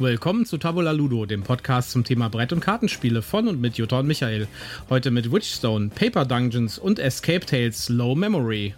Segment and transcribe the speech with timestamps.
[0.00, 3.98] Willkommen zu Tabula Ludo, dem Podcast zum Thema Brett- und Kartenspiele von und mit Jutta
[3.98, 4.46] und Michael.
[4.88, 8.76] Heute mit Witchstone, Paper Dungeons und Escape Tales Low Memory.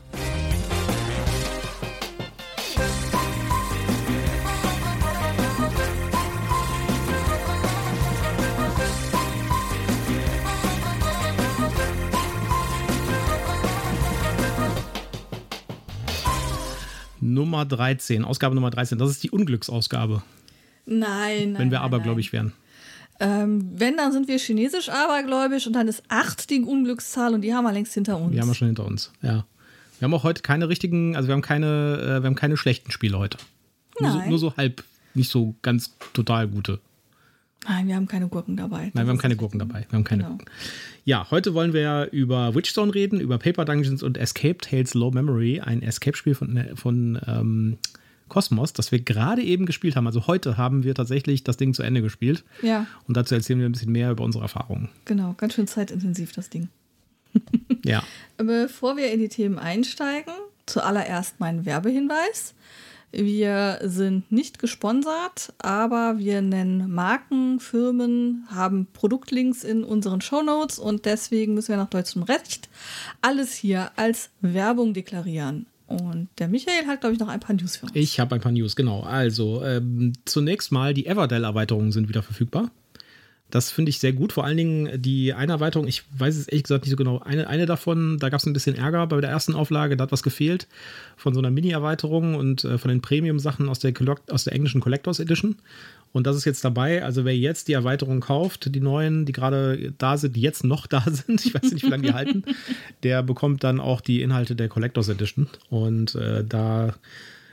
[17.20, 18.96] Nummer 13, Ausgabe Nummer 13.
[18.96, 20.22] Das ist die Unglücksausgabe.
[20.86, 21.54] Nein, nein.
[21.58, 22.52] Wenn wir nein, abergläubig wären.
[23.20, 27.52] Ähm, wenn, dann sind wir chinesisch abergläubisch und dann ist 8 die Unglückszahl und die
[27.54, 28.32] haben wir längst hinter uns.
[28.32, 29.44] Die haben wir schon hinter uns, ja.
[29.98, 32.90] Wir haben auch heute keine richtigen, also wir haben keine, äh, wir haben keine schlechten
[32.90, 33.36] Spiele heute.
[34.00, 34.28] Nur so, Nein.
[34.30, 36.80] nur so halb, nicht so ganz total gute.
[37.68, 38.90] Nein, wir haben keine Gurken dabei.
[38.94, 39.84] Nein, wir haben keine Gurken dabei.
[39.90, 40.36] Wir haben keine Genau.
[40.36, 40.50] Gurken.
[41.04, 45.60] Ja, heute wollen wir über Witchstone reden, über Paper Dungeons und Escape Tales Low Memory,
[45.60, 47.76] ein Escape-Spiel von, von ähm,
[48.30, 50.06] Cosmos, das wir gerade eben gespielt haben.
[50.06, 52.44] Also heute haben wir tatsächlich das Ding zu Ende gespielt.
[52.62, 54.88] Ja, Und dazu erzählen wir ein bisschen mehr über unsere Erfahrungen.
[55.04, 55.34] genau.
[55.36, 56.68] Ganz schön zeitintensiv, das Ding.
[57.84, 58.02] Ja.
[58.36, 60.34] Bevor wir in die Themen einsteigen,
[60.66, 62.54] zuallererst mein Werbehinweis.
[63.10, 71.06] Wir sind nicht gesponsert, aber wir nennen Marken, Firmen, haben Produktlinks in unseren Shownotes und
[71.06, 72.68] deswegen müssen wir nach deutschem Recht
[73.22, 75.66] alles hier als Werbung deklarieren.
[75.90, 77.96] Und der Michael hat, glaube ich, noch ein paar News für uns.
[77.96, 79.00] Ich habe ein paar News, genau.
[79.00, 82.70] Also, ähm, zunächst mal, die Everdell-Erweiterungen sind wieder verfügbar.
[83.50, 84.32] Das finde ich sehr gut.
[84.32, 87.18] Vor allen Dingen die eine Erweiterung, ich weiß es ehrlich gesagt nicht so genau.
[87.18, 90.12] Eine, eine davon, da gab es ein bisschen Ärger bei der ersten Auflage, da hat
[90.12, 90.68] was gefehlt
[91.16, 93.92] von so einer Mini-Erweiterung und äh, von den Premium-Sachen aus der,
[94.30, 95.56] aus der englischen Collectors Edition.
[96.12, 97.04] Und das ist jetzt dabei.
[97.04, 100.86] Also, wer jetzt die Erweiterung kauft, die neuen, die gerade da sind, die jetzt noch
[100.88, 102.44] da sind, ich weiß nicht, wie lange die halten,
[103.02, 105.48] der bekommt dann auch die Inhalte der Collectors Edition.
[105.68, 106.94] Und äh, da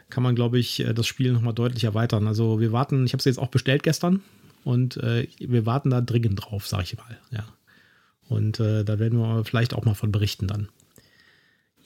[0.10, 2.28] kann man, glaube ich, äh, das Spiel nochmal deutlich erweitern.
[2.28, 4.22] Also wir warten, ich habe es jetzt auch bestellt gestern
[4.64, 7.18] und äh, wir warten da dringend drauf, sage ich mal.
[7.32, 7.46] Ja.
[8.28, 10.70] Und äh, da werden wir vielleicht auch mal von berichten dann.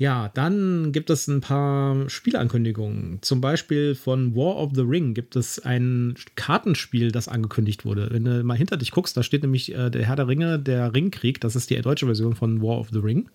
[0.01, 3.19] Ja, dann gibt es ein paar Spielankündigungen.
[3.22, 8.07] Zum Beispiel von War of the Ring gibt es ein Kartenspiel, das angekündigt wurde.
[8.09, 10.95] Wenn du mal hinter dich guckst, da steht nämlich äh, der Herr der Ringe, der
[10.95, 11.39] Ringkrieg.
[11.39, 13.29] Das ist die deutsche Version von War of the Ring.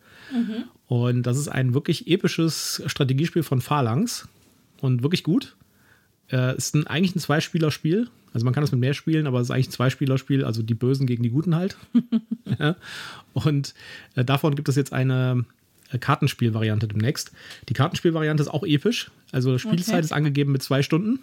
[0.89, 4.27] Und das ist ein wirklich episches Strategiespiel von Phalanx.
[4.81, 5.55] Und wirklich gut.
[6.33, 8.09] Äh, ist ein, eigentlich ein Zweispielerspiel.
[8.33, 10.75] Also man kann das mit mehr spielen, aber es ist eigentlich ein Zweispielerspiel, also die
[10.75, 11.77] Bösen gegen die Guten halt.
[12.59, 12.75] ja.
[13.35, 13.73] Und
[14.17, 15.45] äh, davon gibt es jetzt eine
[16.01, 17.33] Kartenspielvariante demnächst.
[17.69, 19.11] Die Kartenspielvariante ist auch episch.
[19.33, 20.05] Also Spielzeit Okay.
[20.05, 21.21] ist angegeben mit zwei Stunden.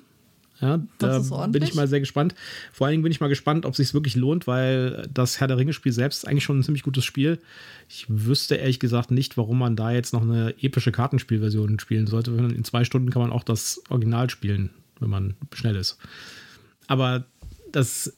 [0.61, 2.35] Ja, da Das ist bin ich mal sehr gespannt.
[2.71, 5.47] Vor allen Dingen bin ich mal gespannt, ob es sich wirklich lohnt, weil das Herr
[5.47, 7.39] der Ringe-Spiel selbst ist eigentlich schon ein ziemlich gutes Spiel.
[7.89, 12.31] Ich wüsste ehrlich gesagt nicht, warum man da jetzt noch eine epische Kartenspielversion spielen sollte.
[12.31, 14.69] In zwei Stunden kann man auch das Original spielen,
[14.99, 15.97] wenn man schnell ist.
[16.87, 17.25] Aber
[17.71, 18.13] das,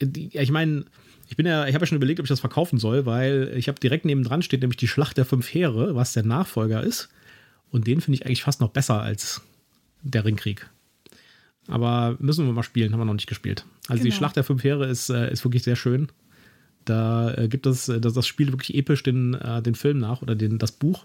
[0.00, 0.84] ich meine,
[1.28, 3.68] ich bin ja, ich habe ja schon überlegt, ob ich das verkaufen soll, weil ich
[3.68, 7.08] habe direkt nebendran steht nämlich die Schlacht der fünf Heere, was der Nachfolger ist.
[7.70, 9.42] Und den finde ich eigentlich fast noch besser als
[10.02, 10.68] der Ringkrieg.
[11.66, 13.64] Aber müssen wir mal spielen, haben wir noch nicht gespielt.
[13.88, 14.18] Also die Genau.
[14.18, 16.08] Schlacht der fünf Heere ist, äh, ist wirklich sehr schön.
[16.86, 20.34] Da äh, gibt es äh, das, das Spiel wirklich episch den, den Film nach oder
[20.34, 21.04] den, das Buch.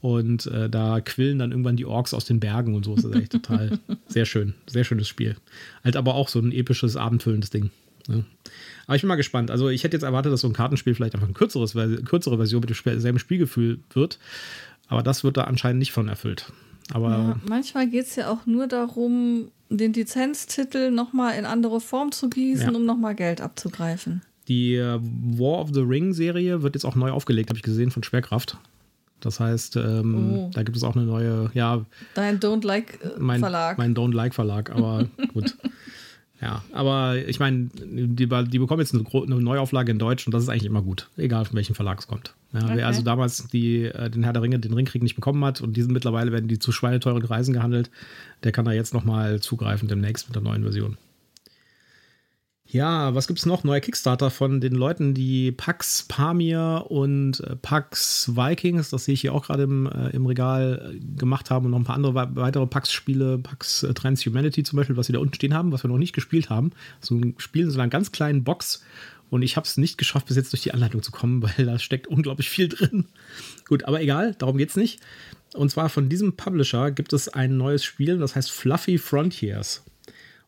[0.00, 2.94] Und äh, da quillen dann irgendwann die Orks aus den Bergen und so.
[2.94, 4.54] Das ist echt total sehr schön.
[4.66, 5.36] Sehr schönes Spiel.
[5.82, 7.70] Halt aber auch so ein episches, abendfüllendes Ding.
[8.08, 8.22] Ja.
[8.86, 9.50] Aber ich bin mal gespannt.
[9.50, 11.72] Also ich hätte jetzt erwartet, dass so ein Kartenspiel vielleicht einfach eine kürzeres,
[12.04, 14.18] kürzere Version mit demselben Spielgefühl wird.
[14.88, 16.52] Aber das wird da anscheinend nicht von erfüllt.
[16.92, 22.12] Aber Ja, manchmal geht es ja auch nur darum, den Lizenztitel nochmal in andere Form
[22.12, 22.76] zu gießen, Ja.
[22.76, 24.22] um nochmal Geld abzugreifen.
[24.48, 28.02] Die äh, War of the Ring-Serie wird jetzt auch neu aufgelegt, habe ich gesehen, von
[28.02, 28.58] Schwerkraft.
[29.20, 30.50] Das heißt, ähm, Oh.
[30.52, 33.78] da gibt es auch eine neue, ja, Dein Don't Like äh, mein, Verlag.
[33.78, 35.56] mein Don't Like Verlag, aber gut.
[36.42, 40.42] Ja, aber ich meine, die, die bekommen jetzt eine, eine Neuauflage in Deutsch und das
[40.42, 42.34] ist eigentlich immer gut, egal von welchem Verlag es kommt.
[42.52, 42.72] Ja, Okay.
[42.78, 45.76] Wer also damals die, äh, den Herr der Ringe, den Ringkrieg nicht bekommen hat und
[45.76, 47.90] diesen mittlerweile werden die zu schweineteuren Preisen gehandelt,
[48.42, 50.96] der kann da jetzt nochmal zugreifen demnächst mit der neuen Version.
[52.72, 53.64] Ja, was gibt's noch?
[53.64, 59.20] Neuer Kickstarter von den Leuten, die Pax Pamir und äh, Pax Vikings, das sehe ich
[59.20, 62.14] hier auch gerade im, äh, im Regal, äh, gemacht haben und noch ein paar andere
[62.14, 65.84] we- weitere Pax-Spiele, Pax äh, Transhumanity zum Beispiel, was sie da unten stehen haben, was
[65.84, 66.70] wir noch nicht gespielt haben.
[67.00, 68.82] So ein Spiel in so einer ganz kleinen Box
[69.28, 71.78] und ich habe es nicht geschafft, bis jetzt durch die Anleitung zu kommen, weil da
[71.78, 73.04] steckt unglaublich viel drin.
[73.68, 74.98] Gut, aber egal, darum geht's nicht.
[75.52, 79.82] Und zwar von diesem Publisher gibt es ein neues Spiel, das heißt Fluffy Frontiers.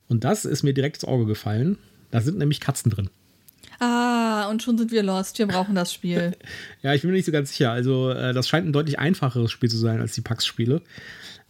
[0.09, 1.76] Und das ist mir direkt ins Auge gefallen.
[2.14, 3.11] Da sind nämlich Katzen drin.
[3.81, 5.37] ah, und schon sind wir lost.
[5.40, 6.37] Wir brauchen das Spiel.
[6.82, 7.72] Ja, ich bin mir nicht so ganz sicher.
[7.72, 10.81] Also, äh, das scheint ein deutlich einfacheres Spiel zu sein als die Pax-Spiele.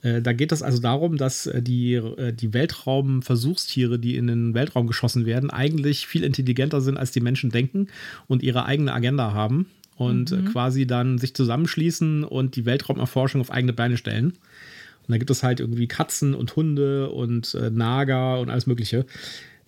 [0.01, 2.01] Äh, da geht es also darum, dass äh, die,
[2.33, 7.51] die Weltraumversuchstiere, die in den Weltraum geschossen werden, eigentlich viel intelligenter sind, als die Menschen
[7.51, 7.89] denken
[8.27, 9.67] und ihre eigene Agenda haben
[9.97, 10.47] und mhm.
[10.47, 14.29] quasi dann sich zusammenschließen und die Weltraumerforschung auf eigene Beine stellen.
[14.29, 19.05] Und da gibt es halt irgendwie Katzen und Hunde und Nager und alles Mögliche.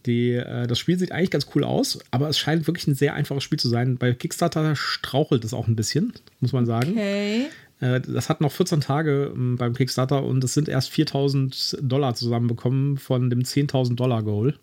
[0.06, 3.14] Die, äh, das Spiel sieht eigentlich ganz cool aus, aber es scheint wirklich ein sehr
[3.14, 3.96] einfaches Spiel zu sein.
[3.96, 6.92] Bei Kickstarter strauchelt es auch ein bisschen, muss man sagen.
[6.92, 7.46] Okay.
[7.80, 12.14] Äh, das hat noch 14 Tage ähm, beim Kickstarter und es sind erst 4000 Dollar
[12.14, 14.54] zusammenbekommen von dem 10.000 Dollar Goal.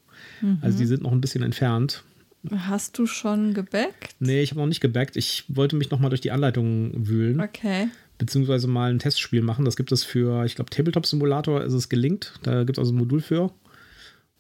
[0.42, 0.58] Mhm.
[0.62, 2.04] Also die sind noch ein bisschen entfernt.
[2.52, 4.16] Hast du schon gebackt?
[4.20, 5.16] Nee, ich habe noch nicht gebackt.
[5.16, 7.40] Ich wollte mich noch mal durch die Anleitungen wühlen.
[7.40, 7.88] Okay.
[8.18, 9.66] Beziehungsweise mal ein Testspiel machen.
[9.66, 12.34] Das gibt es für, ich glaube, Tabletop Simulator ist es gelinkt.
[12.44, 13.52] Da gibt es also ein Modul für.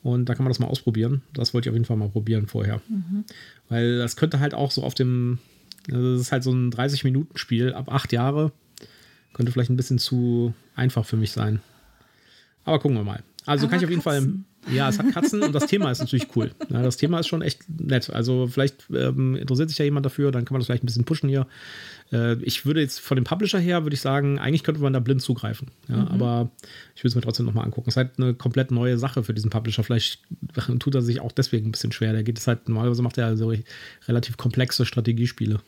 [0.03, 1.21] Und da kann man das mal ausprobieren.
[1.33, 2.81] Das wollte ich auf jeden Fall mal probieren vorher.
[2.89, 3.23] Mhm.
[3.69, 5.39] Weil das könnte halt auch so auf dem,
[5.89, 8.51] also das ist halt so ein 30-Minuten-Spiel ab acht Jahre.
[9.33, 11.61] Könnte vielleicht ein bisschen zu einfach für mich sein.
[12.65, 13.23] Aber gucken wir mal.
[13.45, 14.01] Also Aber kann ich auf jeden.
[14.01, 14.33] Fall.
[14.71, 16.51] Ja, es hat Katzen und das Thema ist natürlich cool.
[16.69, 18.09] Ja, das Thema ist schon echt nett.
[18.09, 21.03] Also vielleicht ähm, interessiert sich ja jemand dafür, dann kann man das vielleicht ein bisschen
[21.03, 21.47] pushen hier.
[22.11, 24.99] Äh, ich würde jetzt von dem Publisher her, würde ich sagen, eigentlich könnte man da
[24.99, 25.69] blind zugreifen.
[25.89, 26.07] Ja, mhm.
[26.07, 26.51] Aber
[26.95, 27.89] ich würde es mir trotzdem nochmal angucken.
[27.89, 29.83] Es ist halt eine komplett neue Sache für diesen Publisher.
[29.83, 30.19] Vielleicht
[30.79, 32.13] tut er sich auch deswegen ein bisschen schwer.
[32.13, 33.53] Der geht es halt, normalerweise macht er so
[34.07, 35.59] relativ komplexe Strategiespiele.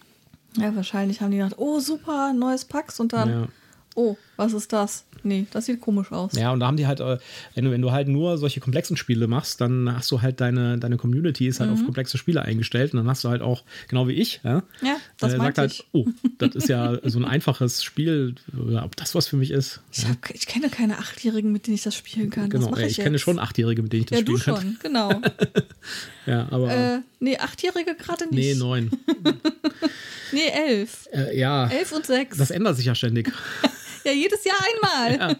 [0.57, 3.29] Ja, wahrscheinlich haben die gedacht, oh super, neues Pax und dann.
[3.29, 3.47] Ja
[3.95, 5.05] oh, was ist das?
[5.23, 6.33] Nee, das sieht komisch aus.
[6.33, 7.17] Ja, und da haben die halt, äh,
[7.55, 10.77] wenn du, wenn du halt nur solche komplexen Spiele machst, dann hast du halt deine,
[10.77, 11.77] deine Community ist halt mhm.
[11.77, 14.97] auf komplexe Spiele eingestellt und dann hast du halt auch, genau wie ich, ja, ja
[15.17, 16.05] das äh, sagt halt, oh,
[16.37, 18.35] das ist ja so ein einfaches Spiel,
[18.83, 19.81] ob das was für mich ist.
[19.91, 22.49] Ich, hab, ich kenne keine Achtjährigen, mit denen ich das spielen kann.
[22.49, 24.55] Genau, ich, ich kenne schon Achtjährige, mit denen ich das ja, spielen kann.
[24.55, 25.21] Ja, du schon, genau.
[26.27, 26.71] ja, aber.
[26.71, 28.35] Äh, nee, Achtjährige gerade nicht.
[28.35, 28.91] Nee, neun.
[30.31, 31.07] nee, elf.
[31.11, 31.67] Äh, ja.
[31.67, 32.37] Elf und sechs.
[32.37, 33.31] Das ändert sich ja ständig.
[34.05, 35.29] Ja, jedes Jahr einmal.
[35.29, 35.35] Ja.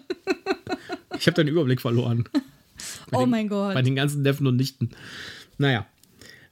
[1.17, 2.25] Ich habe den Überblick verloren.
[3.11, 3.73] Bei oh den, mein Gott.
[3.73, 4.89] Bei den ganzen Neffen und Nichten.
[5.57, 5.85] Naja,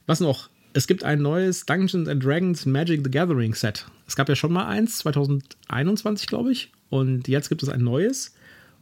[0.06, 0.48] was noch?
[0.72, 3.86] Es gibt ein neues Dungeons and Dragons Magic the Gathering Set.
[4.06, 6.72] Es gab ja schon mal eins, 2021, glaube ich.
[6.88, 8.34] Und jetzt gibt es ein neues.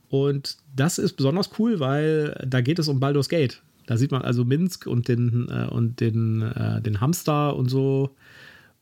[0.09, 3.63] Und das ist besonders cool, weil da geht es um Baldur's Gate.
[3.87, 8.15] Da sieht man also Minsk und den, äh, und den, äh, den Hamster und so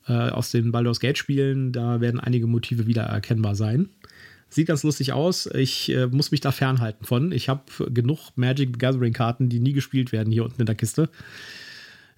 [0.06, 1.72] äh, aus den Baldur's Gate Spielen.
[1.72, 3.88] Da werden einige Motive wieder erkennbar sein.
[4.50, 5.46] Sieht ganz lustig aus.
[5.46, 7.30] Ich äh, muss mich da fernhalten von.
[7.30, 7.62] Ich habe
[7.92, 11.08] genug Magic Gathering Karten, die nie gespielt werden hier unten in der Kiste.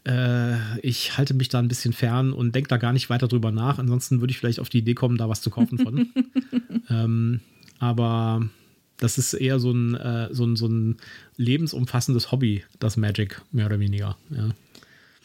[0.06, 3.52] Äh, ich halte mich da ein bisschen fern und denke da gar nicht weiter drüber
[3.52, 3.79] nach.
[3.79, 6.08] Ansonsten würde ich vielleicht auf die Idee kommen, da was zu kaufen von.
[6.88, 7.40] ähm,
[7.79, 8.49] aber
[8.96, 10.96] das ist eher so ein, äh, so, ein, so ein
[11.37, 14.17] lebensumfassendes Hobby, das Magic, mehr oder weniger.
[14.31, 14.49] Ja.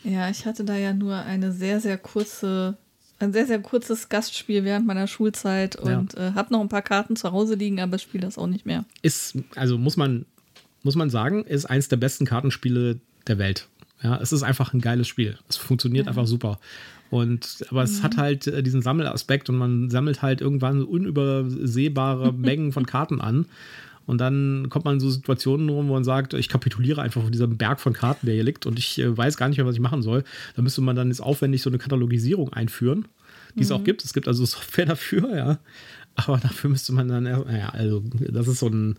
[0.03, 2.77] ja, ich hatte da ja nur eine sehr, sehr kurze
[3.19, 6.29] ein sehr, sehr kurzes Gastspiel während meiner Schulzeit und ja.
[6.29, 8.85] äh, habe noch ein paar Karten zu Hause liegen, aber spiele das auch nicht mehr.
[9.01, 10.25] Ist, also muss man,
[10.83, 13.67] muss man sagen, ist eins der besten Kartenspiele der Welt.
[14.03, 15.37] Ja, es ist einfach ein geiles Spiel.
[15.49, 16.11] Es funktioniert ja.
[16.11, 16.59] einfach super.
[17.09, 18.21] Und, aber es hat mhm.
[18.21, 23.45] halt äh, diesen Sammelaspekt und man sammelt halt irgendwann unübersehbare Mengen von Karten an.
[24.07, 27.31] Und dann kommt man in so Situationen rum, wo man sagt, ich kapituliere einfach von
[27.31, 29.75] diesem Berg von Karten, der hier liegt und ich äh, weiß gar nicht mehr, was
[29.75, 30.23] ich machen soll.
[30.55, 33.05] Da müsste man dann jetzt aufwendig so eine Katalogisierung einführen,
[33.55, 33.75] die es mhm.
[33.75, 34.03] auch gibt.
[34.05, 35.59] Es gibt also Software dafür, ja.
[36.15, 38.95] Aber dafür müsste man dann, naja, also das ist so ein,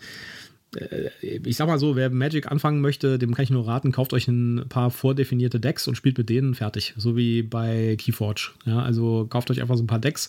[0.76, 1.08] äh,
[1.42, 4.28] ich sag mal so, wer Magic anfangen möchte, dem kann ich nur raten, kauft euch
[4.28, 6.92] ein paar vordefinierte Decks und spielt mit denen fertig.
[6.98, 8.50] So wie bei Keyforge.
[8.66, 10.28] Ja, also kauft euch einfach so ein paar Decks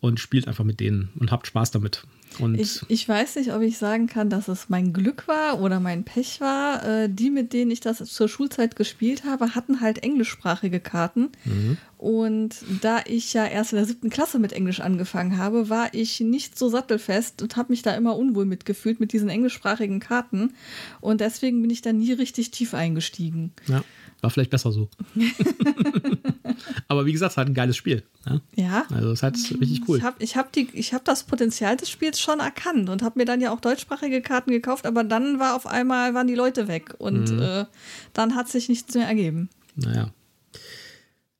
[0.00, 2.04] und spielt einfach mit denen und habt Spaß damit.
[2.38, 5.80] Und ich, ich weiß nicht, ob ich sagen kann, dass es mein Glück war oder
[5.80, 6.86] mein Pech war.
[6.86, 11.30] Äh, die, mit denen ich das zur Schulzeit gespielt habe, hatten halt englischsprachige Karten.
[11.44, 11.76] Mhm.
[11.98, 16.20] Und da ich ja erst in der siebten Klasse mit Englisch angefangen habe, war ich
[16.20, 20.54] nicht so sattelfest und habe mich da immer unwohl mitgefühlt mit diesen englischsprachigen Karten.
[21.00, 23.52] Und deswegen bin ich da nie richtig tief eingestiegen.
[23.66, 23.82] Ja.
[24.22, 24.88] War vielleicht besser so.
[26.88, 28.02] Aber wie gesagt, es hat ein geiles Spiel.
[28.26, 28.40] Ja.
[28.54, 28.86] ja.
[28.92, 29.98] Also es hat richtig cool.
[29.98, 33.40] Ich habe ich hab hab das Potenzial des Spiels schon erkannt und habe mir dann
[33.40, 37.30] ja auch deutschsprachige Karten gekauft, aber dann war auf einmal, waren die Leute weg und
[37.30, 37.42] mhm.
[37.42, 37.64] äh,
[38.12, 39.48] dann hat sich nichts mehr ergeben.
[39.76, 40.12] Naja.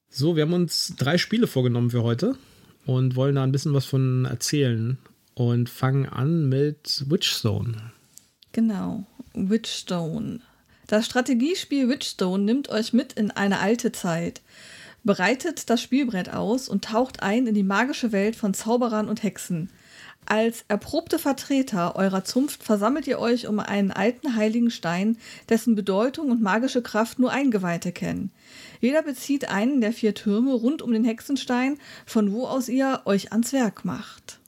[0.08, 2.36] So, wir haben uns drei Spiele vorgenommen für heute
[2.86, 4.98] und wollen da ein bisschen was von erzählen
[5.34, 7.92] und fangen an mit Witchstone.
[8.52, 10.40] Genau, Witchstone.
[10.90, 14.42] Das Strategiespiel Witchstone nimmt euch mit in eine alte Zeit,
[15.04, 19.70] bereitet das Spielbrett aus und taucht ein in die magische Welt von Zauberern und Hexen.
[20.26, 25.16] Als erprobte Vertreter eurer Zunft versammelt ihr euch um einen alten heiligen Stein,
[25.48, 28.32] dessen Bedeutung und magische Kraft nur Eingeweihte kennen.
[28.80, 33.30] Jeder bezieht einen der vier Türme rund um den Hexenstein, von wo aus ihr euch
[33.30, 34.40] ans Werk macht.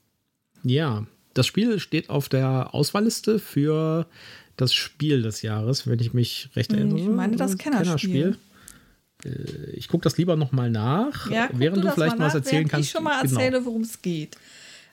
[0.64, 4.06] Ja, das Spiel steht auf der Auswahlliste für
[4.56, 6.98] das Spiel des Jahres, wenn ich mich recht erinnere.
[6.98, 8.36] Ich meine das Kennerspiel.
[9.24, 9.70] Kennerspiel.
[9.70, 12.68] Äh, Ich gucke das lieber nochmal nach, Ja, während du, das vielleicht mal was erzählen
[12.68, 12.86] kannst.
[12.88, 13.38] Ich schon mal Genau.
[13.40, 14.36] erzähle, worum es geht.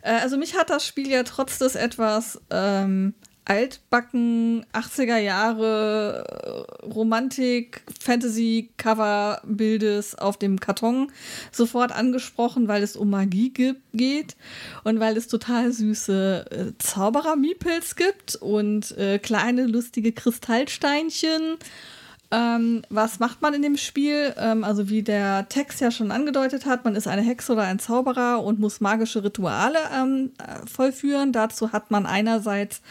[0.01, 3.13] Äh, also mich hat das Spiel ja trotz des etwas ähm,
[3.49, 6.23] altbacken 80er Jahre
[6.83, 11.11] äh, Romantik Fantasy Cover Bildes auf dem Karton
[11.51, 13.51] sofort angesprochen, weil es um Magie
[13.91, 14.35] geht
[14.83, 21.57] und weil es total süße äh, Zauberer Miepels gibt und äh, kleine lustige Kristallsteinchen.
[22.31, 24.35] Ähm, was macht man in dem Spiel?
[24.37, 27.79] Ähm, also wie der Text ja schon angedeutet hat, man ist eine Hexe oder ein
[27.79, 31.31] Zauberer und muss magische Rituale ähm, äh, vollführen.
[31.31, 32.81] Dazu hat man einerseits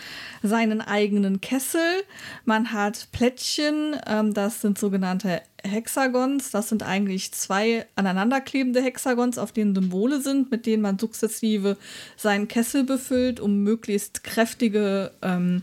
[0.42, 2.02] seinen eigenen Kessel,
[2.45, 6.50] man hat Plättchen, ähm, das sind sogenannte Hexagons.
[6.50, 11.76] Das sind eigentlich zwei aneinanderklebende Hexagons, auf denen Symbole sind, mit denen man sukzessive
[12.16, 15.62] seinen Kessel befüllt, um möglichst kräftige ähm,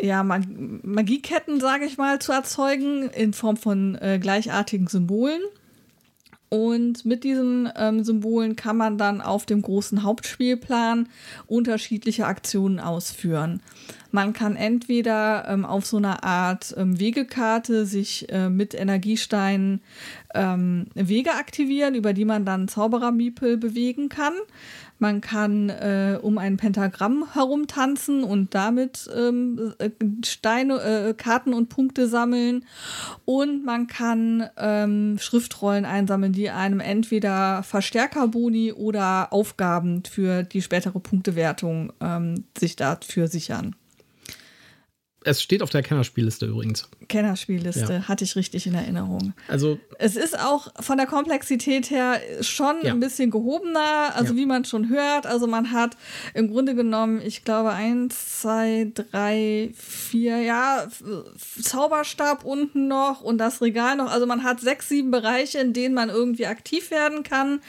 [0.00, 0.42] ja, Mag
[0.82, 5.42] Magieketten, sage ich mal, zu erzeugen in Form von äh, gleichartigen Symbolen.
[6.52, 11.08] Und mit diesen ähm, Symbolen kann man dann auf dem großen Hauptspielplan
[11.46, 13.62] unterschiedliche Aktionen ausführen.
[14.10, 19.80] Man kann entweder ähm, auf so einer Art ähm, Wegekarte sich äh, mit Energiesteinen
[20.34, 24.34] ähm, Wege aktivieren, über die man dann Zauberermiepel bewegen kann.
[25.02, 29.90] Man kann äh, um ein Pentagramm herumtanzen und damit ähm, äh,
[30.24, 32.64] Steine, äh, Karten und Punkte sammeln.
[33.24, 41.00] Und man kann ähm, Schriftrollen einsammeln, die einem entweder Verstärkerboni oder Aufgaben für die spätere
[41.00, 43.74] Punktewertung ähm, sich dafür sichern.
[45.24, 46.88] Es steht auf der Kennerspielliste übrigens.
[47.08, 48.08] Kennerspielliste Ja.
[48.08, 49.32] hatte ich richtig in Erinnerung.
[49.48, 52.92] Also Es ist auch von der Komplexität her schon Ja.
[52.92, 54.38] ein bisschen gehobener, also Ja.
[54.38, 55.26] wie man schon hört.
[55.26, 55.96] Also man hat
[56.34, 60.86] im Grunde genommen, ich glaube, eins, zwei, drei, vier, ja,
[61.60, 64.10] Zauberstab unten noch und das Regal noch.
[64.10, 67.60] Also man hat sechs, sieben Bereiche, in denen man irgendwie aktiv werden kann.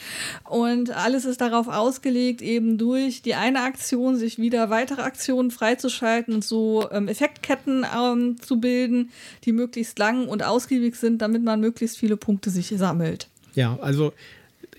[0.50, 6.33] Und alles ist darauf ausgelegt, eben durch die eine Aktion sich wieder weitere Aktionen freizuschalten
[6.33, 7.07] und so ähm,
[7.43, 9.12] Effektketten ähm, zu bilden,
[9.43, 13.27] die möglichst lang und ausgiebig sind, damit man möglichst viele Punkte sich sammelt.
[13.55, 14.13] Ja, also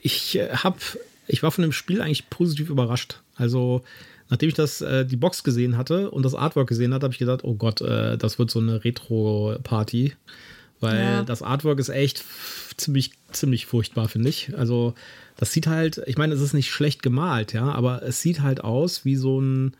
[0.02, 0.78] ich äh, habe,
[1.26, 3.20] ich war von dem Spiel eigentlich positiv überrascht.
[3.36, 3.82] Also
[4.30, 7.18] nachdem ich das äh, die Box gesehen hatte und das Artwork gesehen hatte, habe ich
[7.18, 10.14] gedacht, oh Gott, äh, das wird so eine Retro-Party,
[10.80, 11.22] weil Ja.
[11.22, 12.24] das Artwork ist echt
[12.76, 14.56] ziemlich ziemlich furchtbar, finde ich.
[14.56, 14.94] Also
[15.36, 18.62] das sieht halt, ich meine, es ist nicht schlecht gemalt, ja, aber es sieht halt
[18.62, 19.74] aus wie so ein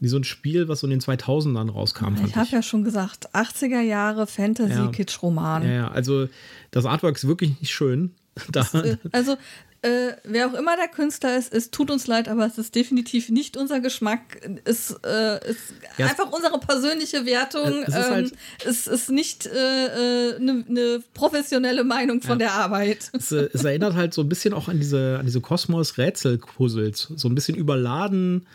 [0.00, 2.14] wie so ein Spiel, was so in den 2000ern rauskam.
[2.26, 4.26] Ich habe ja schon gesagt, 80er Jahre Ja.
[4.26, 5.62] Fantasy-Kitsch-Roman.
[5.64, 6.28] ja, ja, also
[6.70, 8.12] das Artwork ist wirklich nicht schön.
[8.50, 9.36] Da, Äh, Also,
[9.82, 13.28] äh, wer auch immer der Künstler ist, es tut uns leid, aber es ist definitiv
[13.28, 14.40] nicht unser Geschmack.
[14.64, 15.60] Es äh, ist
[15.98, 17.82] Ja, einfach unsere persönliche Wertung.
[17.86, 18.32] Es ist ähm, halt-
[18.66, 23.10] es ist nicht eine äh, ne, ne professionelle Meinung von der Arbeit.
[23.12, 27.12] es, äh, es erinnert halt so ein bisschen auch an diese, an diese Kosmos-Rätsel-Puzzles.
[27.16, 28.46] So ein bisschen überladen,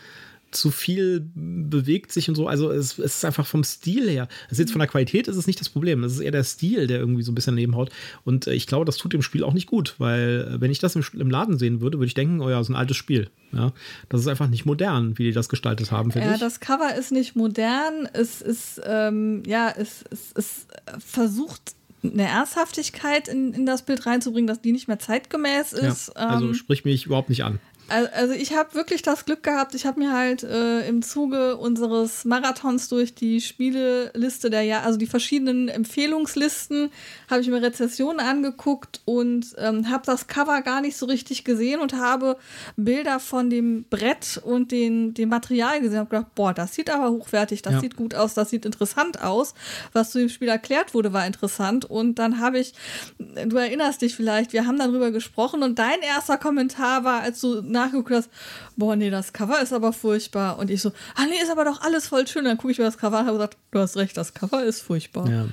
[0.50, 2.46] zu viel bewegt sich und so.
[2.48, 4.28] Also es, es ist einfach vom Stil her.
[4.48, 6.02] Also jetzt von der Qualität ist es nicht das Problem.
[6.04, 7.90] Es ist eher der Stil, der irgendwie so ein bisschen nebenhaut.
[8.24, 10.78] Und äh, ich glaube, das tut dem Spiel auch nicht gut, weil äh, wenn ich
[10.78, 13.30] das im, im Laden sehen würde, würde ich denken, oh ja, ist ein altes Spiel.
[13.52, 13.72] Ja,
[14.08, 16.40] das ist einfach nicht modern, wie die das gestaltet haben, finde Ja, ich.
[16.40, 18.08] das Cover ist nicht modern.
[18.12, 20.66] Es ist, ähm, ja, es, es, es
[21.04, 26.10] versucht eine Ernsthaftigkeit in, in das Bild reinzubringen, dass die nicht mehr zeitgemäß ja, ist.
[26.16, 27.58] also ähm, spricht mich überhaupt nicht an.
[27.90, 31.56] Al- Also ich habe wirklich das Glück gehabt, ich habe mir halt äh, im Zuge
[31.56, 36.90] unseres Marathons durch die Spieleliste der Jahr, also die verschiedenen Empfehlungslisten,
[37.30, 41.80] habe ich mir Rezessionen angeguckt und ähm, habe das Cover gar nicht so richtig gesehen
[41.80, 42.36] und habe
[42.76, 45.98] Bilder von dem Brett und den, dem Material gesehen.
[45.98, 47.80] Habe gedacht, boah, das sieht aber hochwertig, das Ja.
[47.80, 49.54] sieht gut aus, das sieht interessant aus.
[49.92, 51.84] Was zu dem Spiel erklärt wurde, war interessant.
[51.84, 52.74] Und dann habe ich,
[53.18, 57.60] du erinnerst dich vielleicht, wir haben darüber gesprochen und dein erster Kommentar war, als du
[57.84, 58.30] nachgeguckt hast,
[58.76, 60.58] boah, nee, das Cover ist aber furchtbar.
[60.58, 62.44] Und ich so, ah nee, ist aber doch alles voll schön.
[62.44, 64.62] Dann gucke ich mir das Cover an und habe gesagt, du hast recht, das Cover
[64.62, 65.28] ist furchtbar.
[65.28, 65.46] Ja.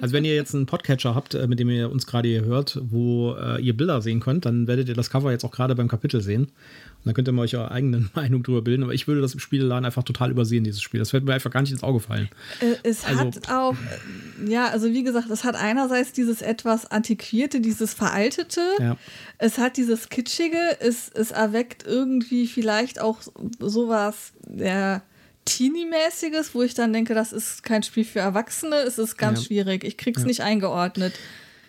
[0.00, 2.80] Also wenn ihr jetzt einen Podcatcher habt, äh, mit dem ihr uns gerade hier hört,
[2.82, 5.88] wo äh, ihr Bilder sehen könnt, dann werdet ihr das Cover jetzt auch gerade beim
[5.88, 6.44] Kapitel sehen.
[6.44, 8.82] Und dann könnt ihr mal euch eure eigene Meinung drüber bilden.
[8.82, 11.00] Aber ich würde das im Spieleladen einfach total übersehen, dieses Spiel.
[11.00, 12.28] Das wird mir einfach gar nicht ins Auge fallen.
[12.60, 16.90] Äh, Es Also- hat auch, äh, ja, also wie gesagt, es hat einerseits dieses etwas
[16.90, 18.60] antiquierte, dieses veraltete.
[18.80, 18.96] Ja.
[19.38, 20.56] Es hat dieses kitschige.
[20.80, 23.18] Es, es erweckt irgendwie vielleicht auch
[23.58, 25.02] sowas der
[25.44, 28.76] Teenie-mäßiges, wo ich dann denke, das ist kein Spiel für Erwachsene.
[28.76, 29.46] Es ist ganz Ja.
[29.46, 29.84] schwierig.
[29.84, 30.26] Ich krieg's Ja.
[30.26, 31.14] nicht eingeordnet.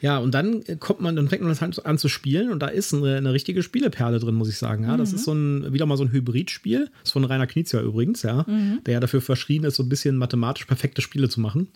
[0.01, 2.67] Ja, und dann kommt man, dann fängt man das halt an zu spielen und da
[2.67, 4.83] ist eine, eine richtige Spieleperle drin, muss ich sagen.
[4.83, 4.97] Ja, mhm.
[4.97, 6.81] das ist so ein, wieder mal so ein Hybridspiel.
[6.85, 8.81] Das ist von Rainer Knizia übrigens, ja, mhm.
[8.85, 11.69] der ja dafür verschrien ist, so ein bisschen mathematisch perfekte Spiele zu machen.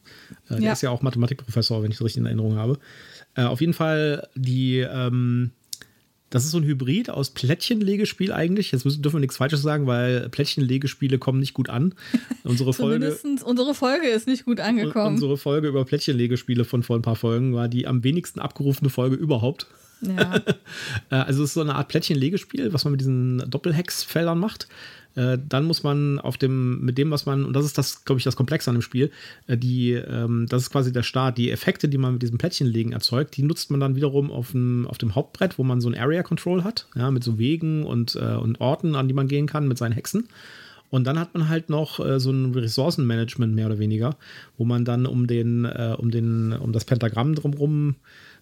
[0.49, 0.73] Äh, der ja.
[0.73, 2.77] ist ja auch Mathematikprofessor, wenn ich das richtig in Erinnerung habe.
[3.35, 5.51] Äh, auf jeden Fall die, ähm,
[6.29, 8.71] das ist so ein Hybrid aus Plättchenlegespiel eigentlich.
[8.71, 11.95] Jetzt dürfen wir nichts Falsches sagen, weil Plättchenlegespiele kommen nicht gut an.
[12.43, 15.15] Unsere Folge, unsere Folge ist nicht gut angekommen.
[15.15, 19.15] Unsere Folge über Plättchenlegespiele von vor ein paar Folgen war die am wenigsten abgerufene Folge
[19.15, 19.67] überhaupt.
[20.01, 20.41] Ja.
[21.11, 24.67] Äh, also es ist so eine Art Plättchenlegespiel, was man mit diesen Doppelhex-Feldern macht.
[25.15, 28.19] Äh, dann muss man auf dem, mit dem, was man, und das ist das, glaube
[28.19, 29.11] ich, das Komplexe an dem Spiel,
[29.47, 32.93] äh, die, ähm, das ist quasi der Start, die Effekte, die man mit diesem Plättchenlegen
[32.93, 35.97] erzeugt, die nutzt man dann wiederum auf dem, auf dem Hauptbrett, wo man so ein
[35.97, 39.47] Area Control hat, ja, mit so Wegen und, äh, und Orten, an die man gehen
[39.47, 40.27] kann mit seinen Hexen.
[40.91, 44.15] Und dann hat man halt noch äh, so ein Ressourcenmanagement mehr oder weniger,
[44.57, 47.95] wo man dann um den, äh, um den, um das Pentagramm drumherum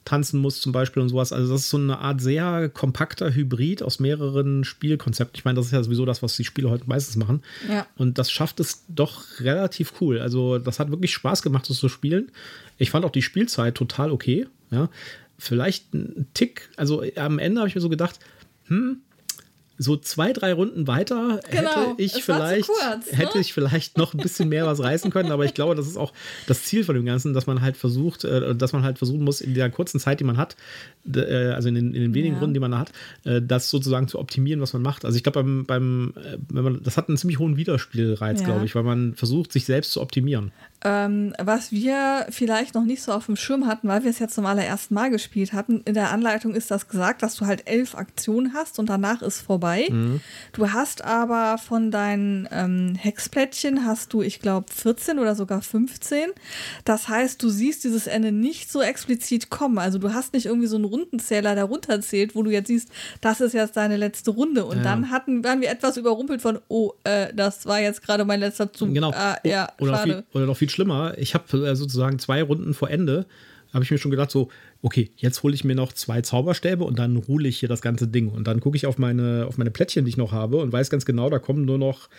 [0.07, 1.33] tanzen muss zum Beispiel und sowas.
[1.33, 5.37] Also das ist so eine Art sehr kompakter Hybrid aus mehreren Spielkonzepten.
[5.37, 7.43] Ich meine, das ist ja sowieso das, was die Spiele heute meistens machen.
[7.67, 7.85] Ja.
[7.97, 10.19] Und das schafft es doch relativ cool.
[10.19, 12.31] Also das hat wirklich Spaß gemacht, das zu spielen.
[12.77, 14.47] Ich fand auch die Spielzeit total okay.
[14.71, 14.89] Ja.
[15.37, 18.19] Vielleicht ein Tick, also am Ende habe ich mir so gedacht,
[18.67, 19.01] hm,
[19.77, 23.17] so zwei, drei Runden weiter genau, hätte ich vielleicht kurz, ne?
[23.17, 25.97] hätte ich vielleicht noch ein bisschen mehr was reißen können, aber ich glaube, das ist
[25.97, 26.13] auch
[26.47, 29.41] das Ziel von dem Ganzen, dass man halt versucht, äh, dass man halt versuchen muss,
[29.41, 30.55] in der kurzen Zeit, die man hat,
[31.13, 32.39] äh, also in den, in den wenigen ja.
[32.39, 32.91] Runden, die man da hat,
[33.23, 35.05] äh, das sozusagen zu optimieren, was man macht.
[35.05, 36.13] Also ich glaube, beim, beim
[36.49, 38.45] wenn man, das hat einen ziemlich hohen Wiederspielreiz, ja.
[38.45, 40.51] glaube ich, weil man versucht, sich selbst zu optimieren.
[40.83, 44.35] Ähm, was wir vielleicht noch nicht so auf dem Schirm hatten, weil wir es jetzt
[44.35, 47.95] zum allerersten Mal gespielt hatten, in der Anleitung ist das gesagt, dass du halt elf
[47.95, 49.87] Aktionen hast und danach ist vorbei.
[49.89, 50.21] Mhm.
[50.53, 56.29] Du hast aber von deinen ähm, Hexplättchen hast du, ich glaube, 14 oder sogar 15.
[56.85, 59.79] Das heißt, du siehst dieses Ende nicht so explizit kommen.
[59.79, 62.89] Also du hast nicht irgendwie so einen Rundenzähler, der runterzählt, wo du jetzt siehst,
[63.21, 64.65] das ist jetzt deine letzte Runde.
[64.65, 64.83] Und ja.
[64.83, 68.71] dann hatten, waren wir etwas überrumpelt von, oh, äh, das war jetzt gerade mein letzter
[68.71, 68.93] Zug.
[68.93, 69.11] Genau.
[69.11, 70.13] Ah, ja, oder, schade.
[70.13, 71.17] Viel, oder noch viel schlimmer.
[71.17, 73.25] Ich habe äh, sozusagen zwei Runden vor Ende,
[73.73, 74.49] habe ich mir schon gedacht, so,
[74.81, 78.07] okay, jetzt hole ich mir noch zwei Zauberstäbe und dann ruhle ich hier das ganze
[78.07, 78.29] Ding.
[78.29, 80.89] Und dann gucke ich auf meine, auf meine Plättchen, die ich noch habe und weiß
[80.89, 82.09] ganz genau, da kommen nur noch,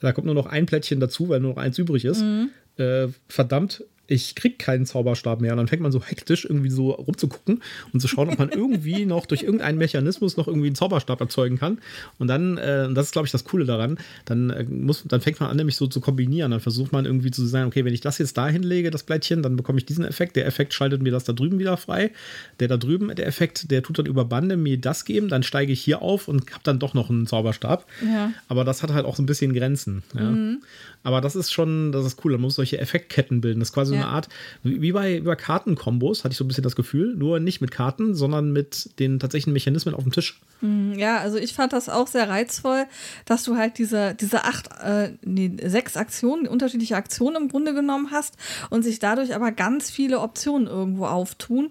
[0.00, 2.22] da kommt nur noch ein Plättchen dazu, weil nur noch eins übrig ist.
[2.22, 2.50] Mhm.
[2.76, 5.52] Äh, verdammt, ich krieg keinen Zauberstab mehr.
[5.52, 9.04] Und dann fängt man so hektisch irgendwie so rumzugucken und zu schauen, ob man irgendwie
[9.04, 11.78] noch durch irgendeinen Mechanismus noch irgendwie einen Zauberstab erzeugen kann.
[12.18, 15.40] Und dann, äh, das ist, glaube ich, das Coole daran, dann, äh, muss, dann fängt
[15.40, 16.50] man an, nämlich so zu kombinieren.
[16.52, 19.42] Dann versucht man irgendwie zu sagen, okay, wenn ich das jetzt da hinlege, das Blättchen,
[19.42, 20.36] dann bekomme ich diesen Effekt.
[20.36, 22.12] Der Effekt schaltet mir das da drüben wieder frei.
[22.60, 25.28] Der da drüben, der Effekt, der tut dann über Bande mir das geben.
[25.28, 27.86] Dann steige ich hier auf und habe dann doch noch einen Zauberstab.
[28.04, 28.32] Ja.
[28.48, 30.02] Aber das hat halt auch so ein bisschen Grenzen.
[30.14, 30.30] Ja.
[30.30, 30.62] Mhm.
[31.02, 32.32] Aber das ist schon, das ist cool.
[32.32, 33.60] Man muss solche Effektketten bilden.
[33.60, 34.02] Das ist quasi ja.
[34.02, 34.28] eine Art,
[34.62, 37.14] wie bei, bei Kartenkombos, hatte ich so ein bisschen das Gefühl.
[37.16, 40.40] Nur nicht mit Karten, sondern mit den tatsächlichen Mechanismen auf dem Tisch.
[40.60, 42.86] Hm, ja, also ich fand das auch sehr reizvoll,
[43.26, 48.10] dass du halt diese, diese acht, äh, nee, sechs Aktionen, unterschiedliche Aktionen im Grunde genommen
[48.10, 48.36] hast
[48.70, 51.70] und sich dadurch aber ganz viele Optionen irgendwo auftun.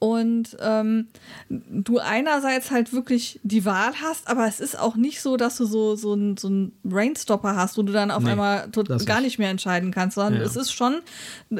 [0.00, 1.06] Und ähm,
[1.48, 5.64] du einerseits halt wirklich die Wahl hast, aber es ist auch nicht so, dass du
[5.64, 8.68] so, so, ein, so einen Brainstopper hast, wo du dann auf nee, einmal
[9.06, 10.46] gar nicht mehr entscheiden kannst, sondern ja.
[10.46, 10.96] es ist schon,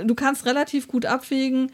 [0.05, 1.71] du kannst relativ gut abwägen,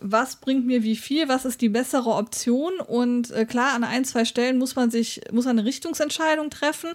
[0.00, 2.72] was bringt mir wie viel, was ist die bessere Option.
[2.86, 6.90] Und äh, klar, an ein, zwei Stellen muss man sich, muss eine Richtungsentscheidung treffen,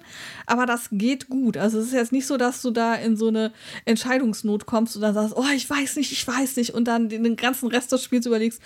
[0.45, 1.57] aber das geht gut.
[1.57, 3.51] Also es ist jetzt nicht so, dass du da in so eine
[3.85, 7.35] Entscheidungsnot kommst und dann sagst, oh, ich weiß nicht, ich weiß nicht, und dann den
[7.35, 8.61] ganzen Rest des Spiels überlegst,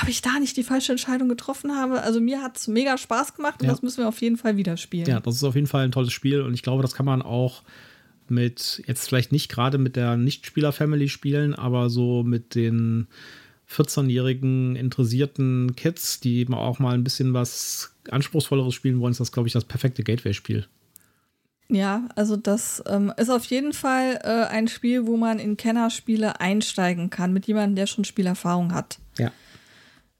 [0.00, 2.02] ob ich da nicht die falsche Entscheidung getroffen habe.
[2.02, 3.72] Also mir hat es mega Spaß gemacht und ja.
[3.72, 5.06] das müssen wir auf jeden Fall wieder spielen.
[5.06, 7.22] Ja, das ist auf jeden Fall ein tolles Spiel und ich glaube, das kann man
[7.22, 7.62] auch
[8.30, 13.08] mit, jetzt vielleicht nicht gerade mit der Nichtspieler-Family spielen, aber so mit den
[13.70, 19.48] 14-jährigen interessierten Kids, die auch mal ein bisschen was Anspruchsvolleres spielen wollen, ist das, glaube
[19.48, 20.66] ich, das perfekte Gateway-Spiel.
[21.70, 26.40] Ja, also das ähm, ist auf jeden Fall äh, ein Spiel, wo man in Kennerspiele
[26.40, 28.98] einsteigen kann, mit jemandem, der schon Spielerfahrung hat.
[29.18, 29.32] Ja.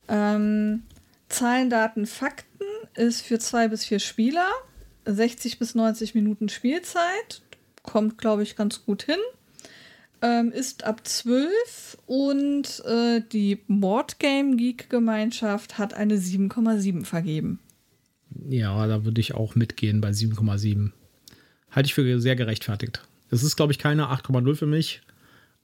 [0.08, 0.82] Ähm,
[1.30, 4.46] Zahlen, Daten, Fakten ist für zwei bis vier Spieler.
[5.06, 7.40] 60 bis 90 Minuten Spielzeit.
[7.88, 9.16] Kommt, glaube ich, ganz gut hin.
[10.20, 17.60] Ähm, ist ab 12 und äh, die Boardgame Geek Gemeinschaft hat eine 7,7 vergeben.
[18.46, 20.90] Ja, da würde ich auch mitgehen bei 7,7.
[21.70, 23.00] Halte ich für sehr gerechtfertigt.
[23.30, 25.00] Es ist, glaube ich, keine 8,0 für mich,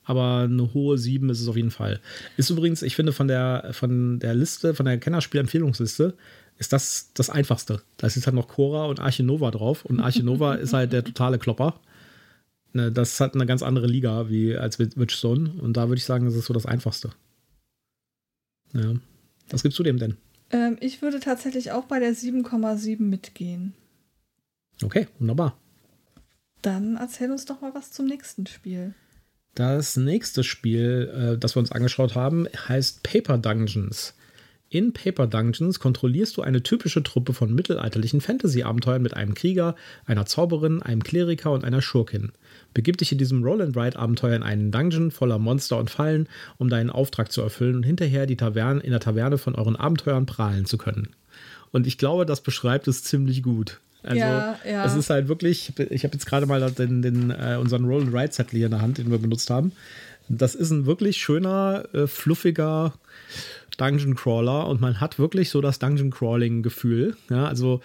[0.04, 2.00] aber eine hohe 7 ist es auf jeden Fall.
[2.38, 6.14] Ist übrigens, ich finde, von der, von der Liste, von der Kennerspielempfehlungsliste,
[6.58, 7.82] ist das das einfachste.
[7.96, 11.38] Da ist jetzt halt noch Cora und Archinova drauf und Archinova ist halt der totale
[11.38, 11.80] Klopper.
[12.74, 16.26] Ne, das hat eine ganz andere Liga wie als Witchstone und da würde ich sagen,
[16.26, 17.10] das ist so das einfachste.
[18.72, 18.94] Ja.
[19.48, 20.16] Was gibst du dem denn?
[20.50, 23.74] Ähm, ich würde tatsächlich auch bei der 7,7 mitgehen.
[24.82, 25.56] Okay, wunderbar.
[26.62, 28.94] Dann erzähl uns doch mal was zum nächsten Spiel.
[29.54, 34.14] Das nächste Spiel, äh, das wir uns angeschaut haben, heißt Paper Dungeons.
[34.74, 40.26] In Paper Dungeons kontrollierst du eine typische Truppe von mittelalterlichen Fantasy-Abenteuern mit einem Krieger, einer
[40.26, 42.32] Zauberin, einem Kleriker und einer Schurkin.
[42.72, 47.30] Begib dich in diesem Roll-and-Ride-Abenteuer in einen Dungeon voller Monster und Fallen, um deinen Auftrag
[47.30, 51.10] zu erfüllen und hinterher die Taverne, in der Taverne von euren Abenteuern prahlen zu können.
[51.70, 53.78] Und ich glaube, das beschreibt es ziemlich gut.
[54.02, 54.84] Also, Ja, ja.
[54.84, 58.66] es ist halt wirklich, ich habe jetzt gerade mal den, den, äh, unseren Roll-and-Ride-Zettel hier
[58.66, 59.70] in der Hand, den wir benutzt haben.
[60.28, 62.94] Das ist ein wirklich schöner, äh, fluffiger
[63.76, 67.16] Dungeon Crawler und man hat wirklich so das Dungeon Crawling Gefühl.
[67.30, 67.80] Ja, also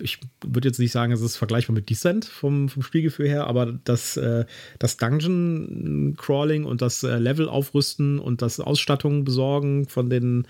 [0.00, 3.78] ich würde jetzt nicht sagen, es ist vergleichbar mit Descent vom, vom Spielgefühl her, aber
[3.84, 4.44] das, äh,
[4.78, 10.46] das Dungeon Crawling und das äh, Level aufrüsten und das Ausstattung besorgen von den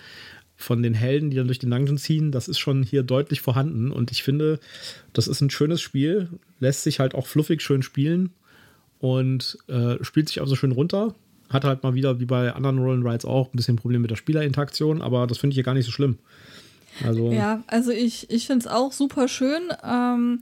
[0.57, 3.91] von den Helden, die dann durch den Dungeon ziehen, das ist schon hier deutlich vorhanden
[3.91, 4.61] und ich finde,
[5.13, 6.29] das ist ein schönes Spiel,
[6.61, 8.31] lässt sich halt auch fluffig schön spielen
[9.01, 11.15] und äh, spielt sich auch so schön runter.
[11.53, 14.17] Hat halt mal wieder, wie bei anderen Roll Rides auch, ein bisschen Problem mit der
[14.17, 16.19] Spielerinteraktion, aber das finde ich hier gar nicht so schlimm.
[17.05, 19.63] Also, Ja, also ich, ich finde es auch super schön.
[19.85, 20.41] Ähm,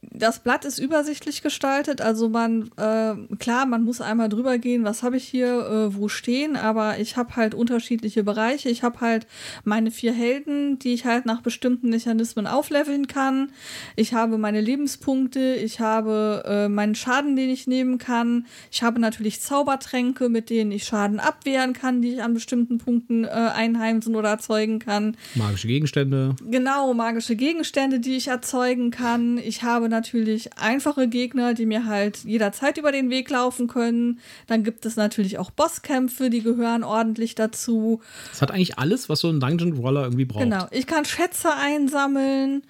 [0.00, 5.02] das Blatt ist übersichtlich gestaltet, also man, äh, klar, man muss einmal drüber gehen, was
[5.02, 8.68] habe ich hier äh, wo stehen, aber ich habe halt unterschiedliche Bereiche.
[8.68, 9.26] Ich habe halt
[9.64, 13.50] meine vier Helden, die ich halt nach bestimmten Mechanismen aufleveln kann.
[13.96, 18.46] Ich habe meine Lebenspunkte, ich habe äh, meinen Schaden, den ich nehmen kann.
[18.70, 23.24] Ich habe natürlich Zaubertränke, mit denen ich Schaden abwehren kann, die ich an bestimmten Punkten
[23.24, 25.16] äh, einheimsen oder erzeugen kann.
[25.34, 26.36] magische Gegenstände.
[26.48, 29.38] Genau, magische Gegenstände, die ich erzeugen kann.
[29.38, 34.20] Ich habe natürlich einfache Gegner, die mir halt jederzeit über den Weg laufen können.
[34.46, 38.00] Dann gibt es natürlich auch Bosskämpfe, die gehören ordentlich dazu.
[38.32, 40.44] Es hat eigentlich alles, was so ein Dungeon Crawler irgendwie braucht.
[40.44, 42.62] Genau, ich kann Schätze einsammeln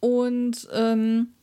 [0.00, 1.35] und ähm, äh,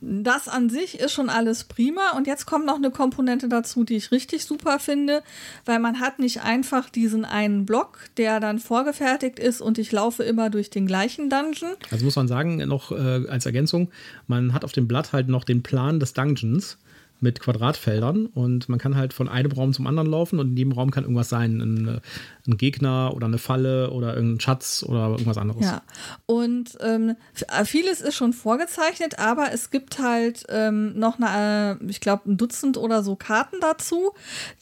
[0.00, 2.16] das an sich ist schon alles prima.
[2.16, 5.22] Und jetzt kommt noch eine Komponente dazu, die ich richtig super finde,
[5.64, 10.22] weil man hat nicht einfach diesen einen Block, der dann vorgefertigt ist und ich laufe
[10.22, 11.72] immer durch den gleichen Dungeon.
[11.90, 13.90] Also muss man sagen, noch äh, als Ergänzung,
[14.26, 16.78] man hat auf dem Blatt halt noch den Plan des Dungeons
[17.24, 20.72] mit Quadratfeldern und man kann halt von einem Raum zum anderen laufen und in jedem
[20.72, 21.60] Raum kann irgendwas sein.
[21.60, 22.00] Ein,
[22.46, 25.64] ein Gegner oder eine Falle oder irgendein Schatz oder irgendwas anderes.
[25.64, 25.82] Ja,
[26.26, 27.16] und ähm,
[27.64, 32.36] vieles ist schon vorgezeichnet, aber es gibt halt ähm, noch eine, äh, ich glaube, ein
[32.36, 34.12] Dutzend oder so Karten dazu,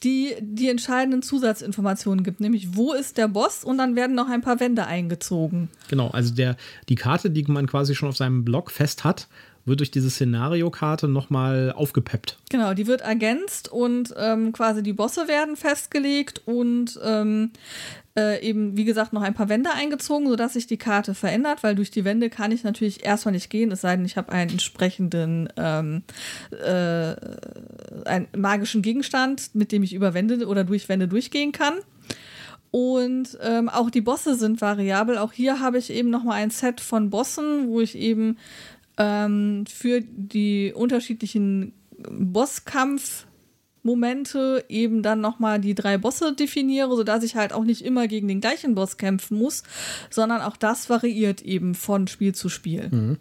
[0.05, 4.41] die die entscheidenden Zusatzinformationen gibt, nämlich wo ist der Boss und dann werden noch ein
[4.41, 5.69] paar Wände eingezogen.
[5.89, 6.57] Genau, also der,
[6.89, 9.27] die Karte, die man quasi schon auf seinem Blog fest hat,
[9.65, 12.39] wird durch diese Szenariokarte nochmal aufgepeppt.
[12.51, 17.51] Genau, die wird ergänzt und ähm, quasi die Bosse werden festgelegt und ähm,
[18.17, 21.75] äh, eben, wie gesagt, noch ein paar Wände eingezogen, sodass sich die Karte verändert, weil
[21.75, 24.51] durch die Wände kann ich natürlich erstmal nicht gehen, es sei denn, ich habe einen
[24.51, 26.03] entsprechenden ähm,
[26.51, 27.15] äh,
[28.05, 31.75] einen magischen Gegenstand, mit dem ich über Wände oder durch Wände durchgehen kann.
[32.73, 35.19] Und ähm, auch die Bosse sind variabel.
[35.19, 38.39] Auch hier habe ich eben noch mal ein Set von Bossen, wo ich eben
[38.99, 41.73] ähm, für die unterschiedlichen
[42.11, 48.09] Bosskampfmomente eben dann noch mal die drei Bosse definiere, sodass ich halt auch nicht immer
[48.09, 49.63] gegen den gleichen Boss kämpfen muss,
[50.11, 53.19] sondern auch das variiert eben von Spiel zu Spiel.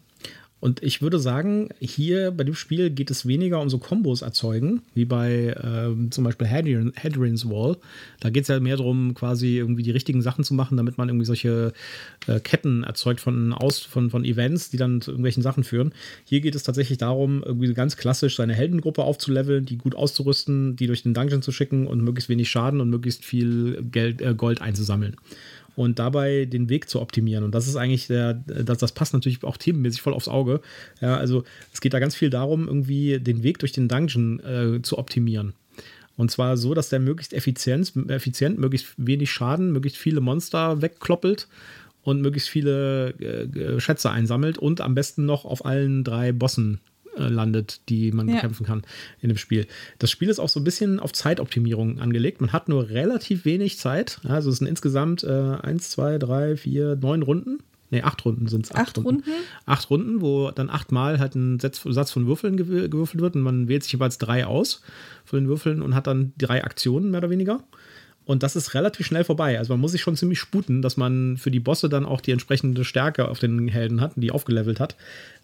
[0.62, 4.84] Und ich würde sagen, hier bei dem Spiel geht es weniger um so Kombos erzeugen,
[4.94, 7.78] wie bei ähm, zum Beispiel Hadrian, Hadrian's Wall.
[8.20, 11.10] Da geht es ja mehr darum, quasi irgendwie die richtigen Sachen zu machen, damit man
[11.10, 11.74] irgendwie solche
[12.28, 15.94] äh, Ketten erzeugt von, Aus, von, von Events, die dann zu irgendwelchen Sachen führen.
[16.26, 20.86] Hier geht es tatsächlich darum, irgendwie ganz klassisch seine Heldengruppe aufzuleveln, die gut auszurüsten, die
[20.86, 24.62] durch den Dungeon zu schicken und möglichst wenig Schaden und möglichst viel Geld, äh, Gold
[24.62, 25.16] einzusammeln
[25.76, 27.44] und dabei den Weg zu optimieren.
[27.44, 30.62] Und das ist eigentlich der, das, das passt natürlich auch themenmäßig voll aufs Auge.
[31.02, 34.82] Ja, also es geht da ganz viel darum, irgendwie den Weg durch den Dungeon äh,
[34.82, 35.54] zu optimieren.
[36.18, 41.48] Und zwar so, dass der möglichst effizient, effizient, möglichst wenig Schaden, möglichst viele Monster wegkloppelt
[42.04, 46.80] und möglichst viele äh, Schätze einsammelt und am besten noch auf allen drei Bossen
[47.18, 48.36] äh, landet, die man Ja.
[48.36, 48.84] bekämpfen kann
[49.22, 49.68] in dem Spiel.
[50.00, 52.42] Das Spiel ist auch so ein bisschen auf Zeitoptimierung angelegt.
[52.42, 54.20] Man hat nur relativ wenig Zeit.
[54.24, 55.30] Also es sind insgesamt äh,
[55.62, 57.60] eins, zwei, drei, vier, neun Runden.
[57.94, 58.74] Ne, acht Runden sind es.
[58.74, 59.24] Acht Runden?
[59.66, 61.80] Acht Runden, wo dann achtmal halt ein Satz,
[62.12, 64.82] von Würfeln gewür- gewürfelt wird und man wählt sich jeweils drei aus
[65.26, 67.62] von den Würfeln und hat dann drei Aktionen mehr oder weniger.
[68.24, 69.58] Und das ist relativ schnell vorbei.
[69.58, 72.32] Also man muss sich schon ziemlich sputen, dass man für die Bosse dann auch die
[72.32, 74.96] entsprechende Stärke auf den Helden hat, die aufgelevelt hat.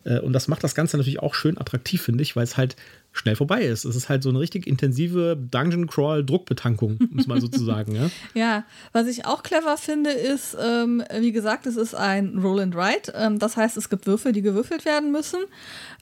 [0.07, 2.75] Äh, Und das macht das Ganze natürlich auch schön attraktiv, finde ich, weil es halt
[3.11, 3.83] schnell vorbei ist.
[3.83, 7.95] Es ist halt so eine richtig intensive Dungeon Crawl Druckbetankung, muss man sozusagen.
[7.95, 8.09] Ja?
[8.33, 12.75] ja, was ich auch clever finde, ist, ähm, wie gesagt, es ist ein Roll and
[12.75, 13.13] Write.
[13.15, 15.39] Ähm, das heißt, es gibt Würfel, die gewürfelt werden müssen.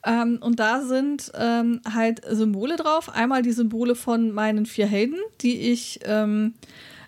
[0.06, 3.10] Ähm, und da sind ähm, halt Symbole drauf.
[3.14, 6.54] Einmal die Symbole von meinen vier Helden, die ich ähm,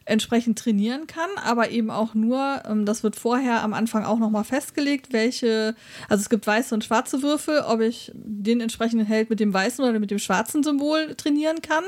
[0.07, 4.43] entsprechend trainieren kann, aber eben auch nur, ähm, das wird vorher am Anfang auch nochmal
[4.43, 5.75] festgelegt, welche,
[6.09, 9.83] also es gibt weiße und schwarze Würfel, ob ich den entsprechenden Held mit dem weißen
[9.83, 11.83] oder mit dem schwarzen Symbol trainieren kann.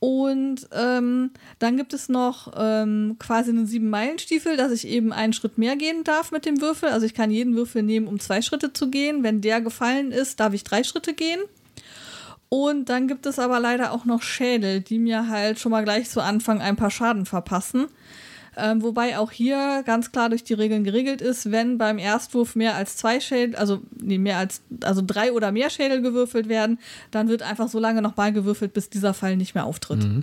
[0.00, 5.56] Und ähm, dann gibt es noch ähm, quasi einen Sieben-Meilen-Stiefel, dass ich eben einen Schritt
[5.56, 6.90] mehr gehen darf mit dem Würfel.
[6.90, 9.22] Also ich kann jeden Würfel nehmen, um zwei Schritte zu gehen.
[9.22, 11.40] Wenn der gefallen ist, darf ich drei Schritte gehen.
[12.56, 16.08] Und dann gibt es aber leider auch noch Schädel, die mir halt schon mal gleich
[16.08, 17.86] zu Anfang ein paar Schaden verpassen.
[18.56, 22.76] Ähm, wobei auch hier ganz klar durch die Regeln geregelt ist, wenn beim Erstwurf mehr
[22.76, 26.78] als zwei Schädel, also nee, mehr als, also drei oder mehr Schädel gewürfelt werden,
[27.10, 30.04] dann wird einfach so lange nochmal gewürfelt, bis dieser Fall nicht mehr auftritt.
[30.04, 30.22] Mhm.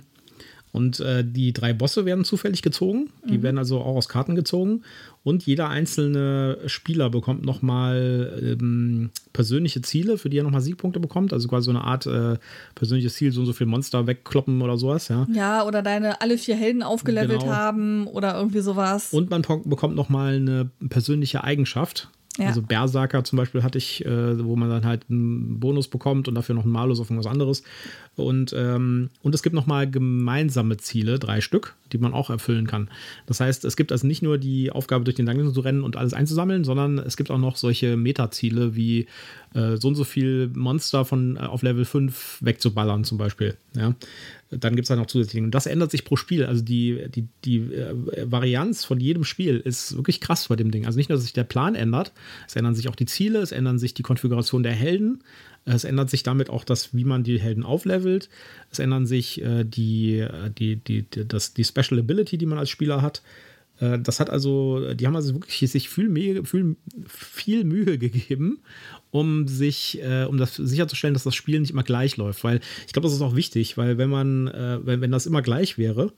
[0.72, 3.10] Und äh, die drei Bosse werden zufällig gezogen.
[3.28, 3.42] Die mhm.
[3.42, 4.82] werden also auch aus Karten gezogen.
[5.22, 11.34] Und jeder einzelne Spieler bekommt nochmal ähm, persönliche Ziele, für die er nochmal Siegpunkte bekommt.
[11.34, 12.38] Also quasi so eine Art äh,
[12.74, 15.08] persönliches Ziel, so und so viele Monster wegkloppen oder sowas.
[15.08, 17.52] Ja, ja oder deine alle vier Helden aufgelevelt genau.
[17.52, 19.12] haben oder irgendwie sowas.
[19.12, 22.08] Und man bekommt nochmal eine persönliche Eigenschaft.
[22.38, 22.46] Ja.
[22.46, 26.34] Also Berserker zum Beispiel hatte ich, äh, wo man dann halt einen Bonus bekommt und
[26.34, 27.62] dafür noch einen Malus auf irgendwas anderes.
[28.14, 32.90] Und, ähm, und es gibt nochmal gemeinsame Ziele, drei Stück, die man auch erfüllen kann.
[33.26, 35.96] Das heißt, es gibt also nicht nur die Aufgabe, durch den Dungeon zu rennen und
[35.96, 39.06] alles einzusammeln, sondern es gibt auch noch solche Metaziele wie
[39.54, 43.56] äh, so und so viel Monster von äh, auf Level 5 wegzuballern, zum Beispiel.
[43.74, 43.94] Ja?
[44.50, 45.42] Dann gibt es da noch zusätzliche.
[45.42, 46.44] Und das ändert sich pro Spiel.
[46.44, 47.94] Also die, die, die äh,
[48.30, 50.84] Varianz von jedem Spiel ist wirklich krass bei dem Ding.
[50.84, 52.12] Also nicht nur, dass sich der Plan ändert,
[52.46, 55.22] es ändern sich auch die Ziele, es ändern sich die Konfiguration der Helden,
[55.64, 58.28] es ändert sich damit auch das, wie man die Helden auflevelt.
[58.70, 62.58] Es ändern sich äh, die, äh, die, die, die, das, die Special Ability, die man
[62.58, 63.22] als Spieler hat.
[63.78, 68.58] Äh, das hat also, die haben also wirklich sich viel, viel, viel Mühe gegeben,
[69.10, 72.42] um sich, äh, um das sicherzustellen, dass das Spiel nicht immer gleich läuft.
[72.44, 75.42] Weil ich glaube, das ist auch wichtig, weil wenn man, äh, wenn, wenn das immer
[75.42, 76.12] gleich wäre,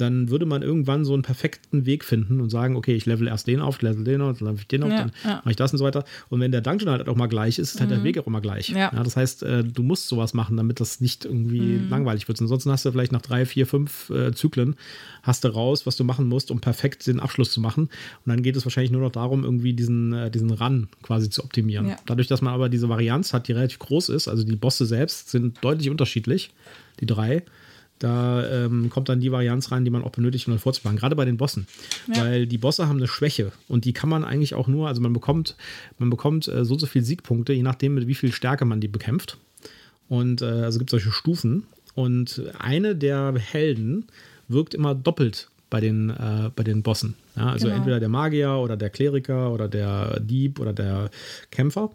[0.00, 3.46] dann würde man irgendwann so einen perfekten Weg finden und sagen, okay, ich level erst
[3.46, 5.36] den auf, level den auf, dann level ich den auf, ja, dann ja.
[5.36, 6.04] mache ich das und so weiter.
[6.28, 7.94] Und wenn der Dungeon halt auch mal gleich ist, ist halt mhm.
[7.94, 8.70] der Weg auch immer gleich.
[8.70, 8.90] Ja.
[8.90, 11.88] das heißt, äh, du musst sowas machen, damit das nicht irgendwie mhm.
[11.90, 12.40] langweilig wird.
[12.40, 14.76] Ansonsten hast du vielleicht nach drei, vier, fünf äh, Zyklen
[15.22, 17.84] hast du raus, was du machen musst, um perfekt den Abschluss zu machen.
[17.84, 21.44] Und dann geht es wahrscheinlich nur noch darum, irgendwie diesen, äh, diesen Run quasi zu
[21.44, 21.94] optimieren.
[22.06, 25.30] Dadurch, dass man aber diese Varianz hat, die relativ groß ist, also die Bosse selbst
[25.30, 26.50] sind deutlich unterschiedlich,
[27.00, 27.42] die drei
[27.98, 30.98] da ähm, kommt dann die Varianz rein, die man auch benötigt, um dann vorzuplanen.
[30.98, 31.66] Gerade bei den Bossen.
[32.14, 32.22] Ja.
[32.22, 35.12] Weil die Bosse haben eine Schwäche und die kann man eigentlich auch nur, also man
[35.12, 35.56] bekommt,
[35.98, 38.88] man bekommt äh, so so viel Siegpunkte, je nachdem, mit wie viel Stärke man die
[38.88, 39.38] bekämpft.
[40.08, 41.64] Und äh, also gibt es solche Stufen.
[41.94, 44.06] Und eine der Helden
[44.48, 47.14] wirkt immer doppelt bei den, äh, bei den Bossen.
[47.36, 47.78] Ja, also genau.
[47.78, 51.10] entweder der Magier oder der Kleriker oder der Dieb oder der
[51.50, 51.90] Kämpfer.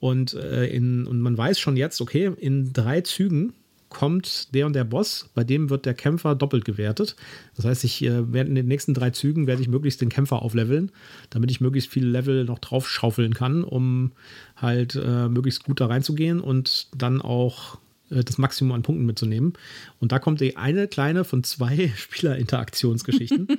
[0.00, 3.52] Und, äh, in, und man weiß schon jetzt, okay, in drei Zügen
[3.88, 7.16] kommt der und der Boss, bei dem wird der Kämpfer doppelt gewertet.
[7.56, 10.42] Das heißt, ich äh, werde in den nächsten drei Zügen werde ich möglichst den Kämpfer
[10.42, 10.90] aufleveln,
[11.30, 14.12] damit ich möglichst viele Level noch drauf schaufeln kann, um
[14.56, 17.78] halt äh, möglichst gut da reinzugehen und dann auch
[18.10, 19.54] äh, das Maximum an Punkten mitzunehmen.
[20.00, 23.48] Und da kommt die eine kleine von zwei Spielerinteraktionsgeschichten.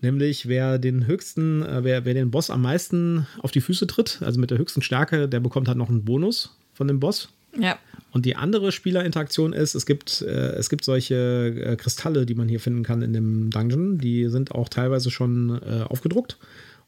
[0.00, 4.22] Nämlich wer den höchsten, äh, wer, wer den Boss am meisten auf die Füße tritt,
[4.22, 7.28] also mit der höchsten Stärke, der bekommt halt noch einen Bonus von dem Boss.
[7.58, 7.78] Ja.
[8.10, 12.48] Und die andere Spielerinteraktion ist, es gibt, äh, es gibt solche äh, Kristalle, die man
[12.48, 13.98] hier finden kann in dem Dungeon.
[13.98, 16.38] Die sind auch teilweise schon äh, aufgedruckt.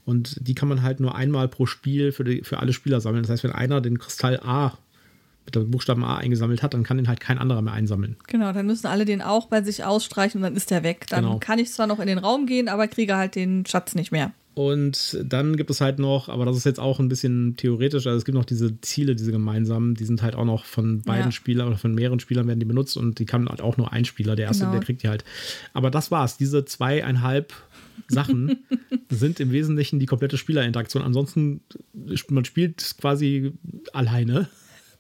[0.07, 3.23] Und die kann man halt nur einmal pro Spiel für, die, für alle Spieler sammeln.
[3.23, 4.79] Das heißt, wenn einer den Kristall A
[5.45, 8.17] mit dem Buchstaben A eingesammelt hat, dann kann den halt kein anderer mehr einsammeln.
[8.27, 11.07] Genau, dann müssen alle den auch bei sich ausstreichen und dann ist der weg.
[11.09, 11.39] Dann genau.
[11.39, 14.33] kann ich zwar noch in den Raum gehen, aber kriege halt den Schatz nicht mehr.
[14.55, 18.19] Und dann gibt es halt noch, aber das ist jetzt auch ein bisschen theoretisch, also
[18.19, 21.33] es gibt noch diese Ziele, diese gemeinsamen, die sind halt auch noch von beiden ja.
[21.33, 24.05] Spielern oder von mehreren Spielern werden die benutzt und die kann halt auch nur ein
[24.05, 24.73] Spieler, der erste, genau.
[24.73, 25.25] der kriegt die halt.
[25.73, 26.37] Aber das war's.
[26.37, 27.55] Diese zweieinhalb
[28.09, 28.65] Sachen
[29.09, 31.05] sind im Wesentlichen die komplette Spielerinteraktion.
[31.05, 31.61] Ansonsten,
[32.29, 33.53] man spielt quasi
[33.93, 34.49] alleine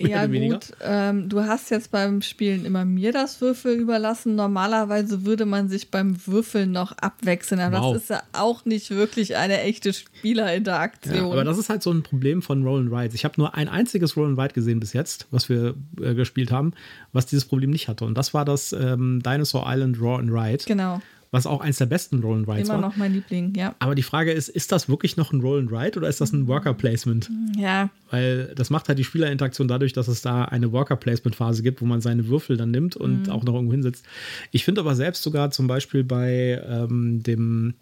[0.08, 0.72] ja, gut.
[0.82, 4.34] Ähm, du hast jetzt beim Spielen immer mir das Würfel überlassen.
[4.34, 7.60] Normalerweise würde man sich beim Würfeln noch abwechseln.
[7.60, 7.92] Aber wow.
[7.92, 11.16] das ist ja auch nicht wirklich eine echte Spielerinteraktion.
[11.16, 13.14] Ja, aber das ist halt so ein Problem von Roll and Ride.
[13.14, 16.50] Ich habe nur ein einziges Roll and Ride gesehen bis jetzt, was wir äh, gespielt
[16.50, 16.72] haben,
[17.12, 18.04] was dieses Problem nicht hatte.
[18.04, 20.64] Und das war das ähm, Dinosaur Island Raw and Ride.
[20.66, 21.00] Genau.
[21.32, 22.88] Was auch eins der besten Roll and Rides Immer war.
[22.88, 23.74] noch mein Liebling, ja.
[23.78, 26.32] Aber die Frage ist, ist das wirklich noch ein Roll and Ride oder ist das
[26.32, 27.30] ein Worker Placement?
[27.56, 31.62] Ja, Weil das macht halt die Spielerinteraktion dadurch, dass es da eine Worker Placement Phase
[31.62, 34.04] gibt, wo man seine Würfel dann nimmt und auch noch irgendwo hinsetzt.
[34.50, 37.74] Ich finde aber selbst sogar zum Beispiel bei ähm, dem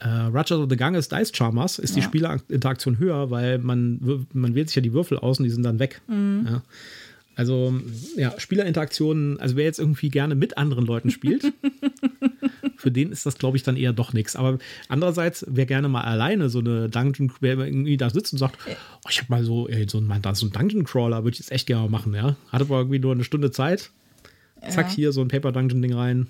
[0.00, 2.06] äh, Ratchet of the Ganges Dice Charmers ist die Ja.
[2.06, 5.78] Spielerinteraktion höher, weil man, man wählt sich ja die Würfel aus und die sind dann
[5.78, 6.00] weg.
[6.08, 6.62] Ja.
[7.38, 7.72] Also,
[8.16, 11.52] ja, Spielerinteraktionen, also wer jetzt irgendwie gerne mit anderen Leuten spielt,
[12.76, 14.34] für den ist das, glaube ich, dann eher doch nichts.
[14.34, 18.58] Aber andererseits, wer gerne mal alleine so eine Dungeon, wer irgendwie da sitzt und sagt,
[18.66, 21.52] oh, ich habe mal so, ey, so, ein, so einen Dungeon Crawler, würde ich jetzt
[21.52, 22.34] echt gerne mal machen, ja.
[22.48, 23.92] Hatte aber irgendwie nur eine Stunde Zeit.
[24.68, 24.94] Zack, Ja.
[24.96, 26.26] hier so ein Paper Dungeon Ding rein.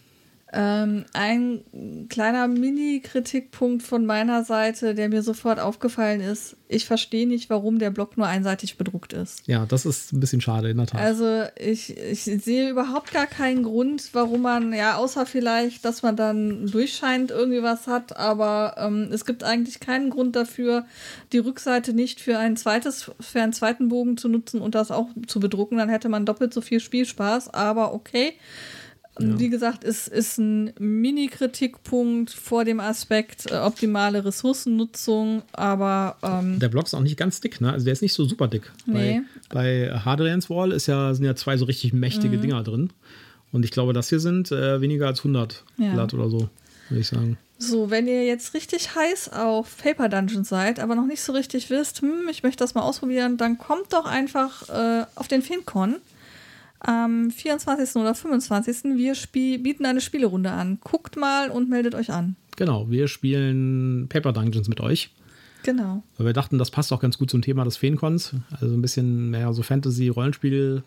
[0.51, 6.57] Ähm, ein kleiner Mini-Kritikpunkt von meiner Seite, der mir sofort aufgefallen ist.
[6.69, 9.43] Ich verstehe nicht, warum der Block nur einseitig bedruckt ist.
[9.47, 11.01] Ja, das ist ein bisschen schade, in der Tat.
[11.01, 16.17] Also ich, ich sehe überhaupt gar keinen Grund, warum man, ja, außer vielleicht, dass man
[16.17, 20.87] dann durchscheinend irgendwie was hat, aber ähm, es gibt eigentlich keinen Grund dafür,
[21.33, 25.09] die Rückseite nicht für ein zweites, für einen zweiten Bogen zu nutzen und das auch
[25.27, 25.77] zu bedrucken.
[25.77, 28.33] Dann hätte man doppelt so viel Spielspaß, aber okay.
[29.19, 36.69] Wie gesagt, es ist ein Mini-Kritikpunkt vor dem Aspekt äh, optimale Ressourcennutzung, aber ähm, der
[36.69, 37.73] Block ist auch nicht ganz dick, ne?
[37.73, 38.71] Also der ist nicht so super dick.
[38.87, 39.23] Nee.
[39.51, 42.43] Bei, bei Hardlands Wall ist ja, sind ja zwei so richtig mächtige Mhm.
[42.43, 42.91] Dinger drin.
[43.53, 45.95] Und ich glaube, das hier sind äh, weniger als 100 Ja.
[45.95, 46.49] Blatt oder so,
[46.89, 47.39] würde ich sagen.
[47.61, 51.71] So, wenn ihr jetzt richtig heiß auf Paper Dungeon seid, aber noch nicht so richtig
[51.71, 55.97] wisst, hm, ich möchte das mal ausprobieren, dann kommt doch einfach äh, auf den FinCon
[56.81, 57.97] am 24.
[57.97, 58.97] oder 25.
[58.97, 59.15] Wir
[59.59, 60.79] bieten eine Spielerunde an.
[60.83, 62.37] Guckt mal und meldet euch an.
[62.57, 65.11] Genau, wir spielen Paper Dungeons mit euch.
[65.63, 66.03] Genau.
[66.17, 68.35] Weil wir dachten, das passt auch ganz gut zum Thema des Feencons.
[68.61, 70.83] Also ein bisschen mehr so Fantasy-Rollenspiel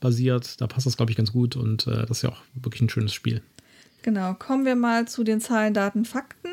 [0.00, 0.60] basiert.
[0.60, 1.56] Da passt das, glaube ich, ganz gut.
[1.56, 3.42] Und äh, das ist ja auch wirklich ein schönes Spiel.
[4.02, 6.50] Genau, kommen wir mal zu den Zahlen, Daten, Fakten.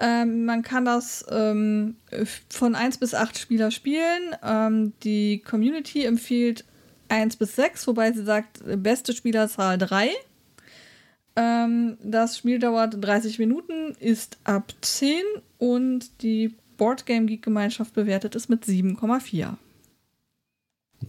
[0.00, 1.96] Ähm, man kann das ähm,
[2.48, 4.34] von 1 bis 8 Spieler spielen.
[4.42, 6.64] Ähm, die Community empfiehlt
[7.08, 10.10] 1 bis 6, wobei sie sagt, beste Spielerzahl 3.
[11.36, 15.16] Ähm, das Spiel dauert 30 Minuten, ist ab 10
[15.58, 19.56] und die Boardgame Geek Gemeinschaft bewertet es mit 7,4.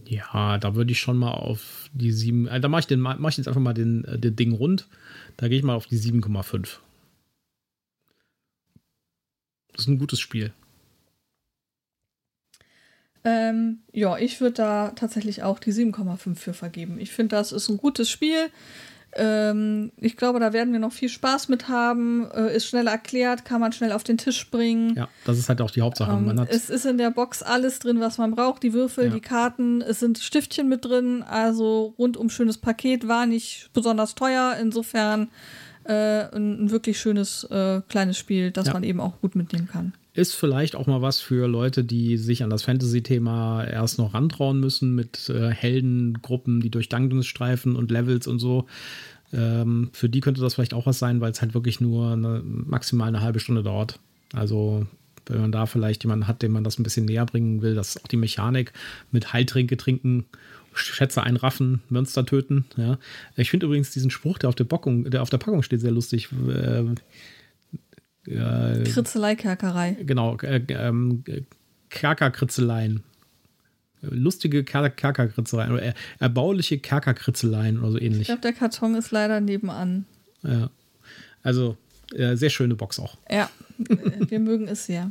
[0.04, 2.46] Ja, da würde ich schon mal auf die 7.
[2.48, 4.88] Äh, da mache ich, den- mach ich jetzt einfach mal den, äh, den Ding rund.
[5.36, 6.80] Da gehe ich mal auf die 7,5.
[9.72, 10.52] Das ist ein gutes Spiel.
[13.28, 16.98] Ähm, ja, ich würde da tatsächlich auch die 7,5 für vergeben.
[17.00, 18.50] Ich finde, das ist ein gutes Spiel.
[19.18, 22.28] Ähm, ich glaube, da werden wir noch viel Spaß mit haben.
[22.32, 24.94] Äh, ist schnell erklärt, kann man schnell auf den Tisch bringen.
[24.94, 26.12] Ja, das ist halt auch die Hauptsache.
[26.12, 28.62] Ähm, Man hat, es ist in der Box alles drin, was man braucht.
[28.62, 29.10] Die Würfel, Ja.
[29.14, 31.22] die Karten, es sind Stiftchen mit drin.
[31.22, 34.56] Also rundum schönes Paket, war nicht besonders teuer.
[34.60, 35.28] Insofern
[35.84, 38.72] äh, ein, ein wirklich schönes äh, kleines Spiel, das Ja.
[38.74, 39.94] man eben auch gut mitnehmen kann.
[40.16, 44.58] Ist vielleicht auch mal was für Leute, die sich an das Fantasy-Thema erst noch rantrauen
[44.58, 48.66] müssen mit äh, Heldengruppen, die durch Dungeons streifen und Levels und so.
[49.32, 52.42] Ähm, für die könnte das vielleicht auch was sein, weil es halt wirklich nur eine,
[52.42, 53.98] maximal eine halbe Stunde dauert.
[54.32, 54.86] Also
[55.26, 58.02] wenn man da vielleicht jemanden hat, dem man das ein bisschen näher bringen will, dass
[58.02, 58.72] auch die Mechanik
[59.10, 60.24] mit Heiltränke trinken,
[60.72, 62.64] Schätze einraffen, Monster töten.
[62.76, 62.98] Ja.
[63.36, 65.90] Ich finde übrigens diesen Spruch, der auf der, Packung, der auf der Packung steht, sehr
[65.90, 66.28] lustig.
[66.48, 66.84] Äh,
[68.26, 69.96] äh, Kritzelei-Kerkerei.
[70.04, 71.24] genau, äh, ähm,
[71.90, 73.02] Kerkerkritzeleien.
[74.02, 78.26] Lustige Ker Kerkerkritzeleien oder er erbauliche Kerkerkritzeleien oder so Ich ähnlich.
[78.26, 80.04] glaube, der Karton ist leider nebenan.
[80.42, 80.70] Ja.
[81.42, 81.76] Also,
[82.14, 83.16] äh, sehr schöne Box auch.
[83.30, 83.50] Ja,
[83.88, 85.10] äh, wir mögen es sehr.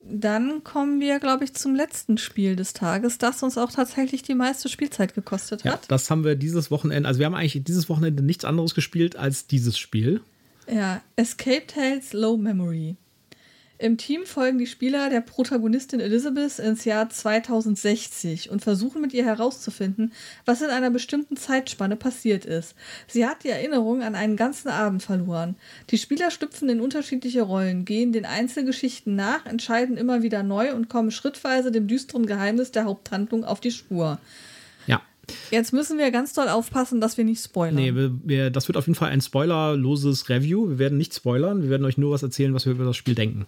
[0.00, 4.34] Dann kommen wir, glaube ich, zum letzten Spiel des Tages, das uns auch tatsächlich die
[4.34, 5.90] meiste Spielzeit gekostet Ja, hat.
[5.90, 9.46] das haben wir dieses Wochenende, also wir haben eigentlich dieses Wochenende nichts anderes gespielt als
[9.46, 10.20] dieses Spiel.
[10.70, 12.96] Ja, Escape Tales Low Memory.
[13.78, 19.24] Im Team folgen die Spieler der Protagonistin Elizabeth ins Jahr 2060 und versuchen mit ihr
[19.24, 20.12] herauszufinden,
[20.44, 22.74] was in einer bestimmten Zeitspanne passiert ist.
[23.06, 25.56] Sie hat die Erinnerung an einen ganzen Abend verloren.
[25.88, 30.90] Die Spieler schlüpfen in unterschiedliche Rollen, gehen den Einzelgeschichten nach, entscheiden immer wieder neu und
[30.90, 34.18] kommen schrittweise dem düsteren Geheimnis der Haupthandlung auf die Spur.
[35.50, 35.58] Ja.
[35.58, 37.74] Jetzt müssen wir ganz doll aufpassen, dass wir nicht spoilern.
[37.74, 40.68] Nee, wir, wir, das wird auf jeden Fall ein spoilerloses Review.
[40.68, 43.14] Wir werden nicht spoilern, wir werden euch nur was erzählen, was wir über das Spiel
[43.14, 43.46] denken.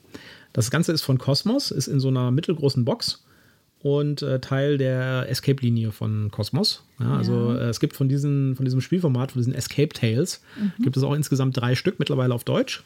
[0.52, 3.24] Das Ganze ist von Cosmos, ist in so einer mittelgroßen Box
[3.82, 6.82] und äh, Teil der Escape-Linie von Cosmos.
[6.98, 10.42] Ja, also äh, es gibt von, diesen, von diesem Spielformat, von diesen Escape Tales,
[10.82, 12.82] gibt es auch insgesamt drei Stück mittlerweile auf Deutsch.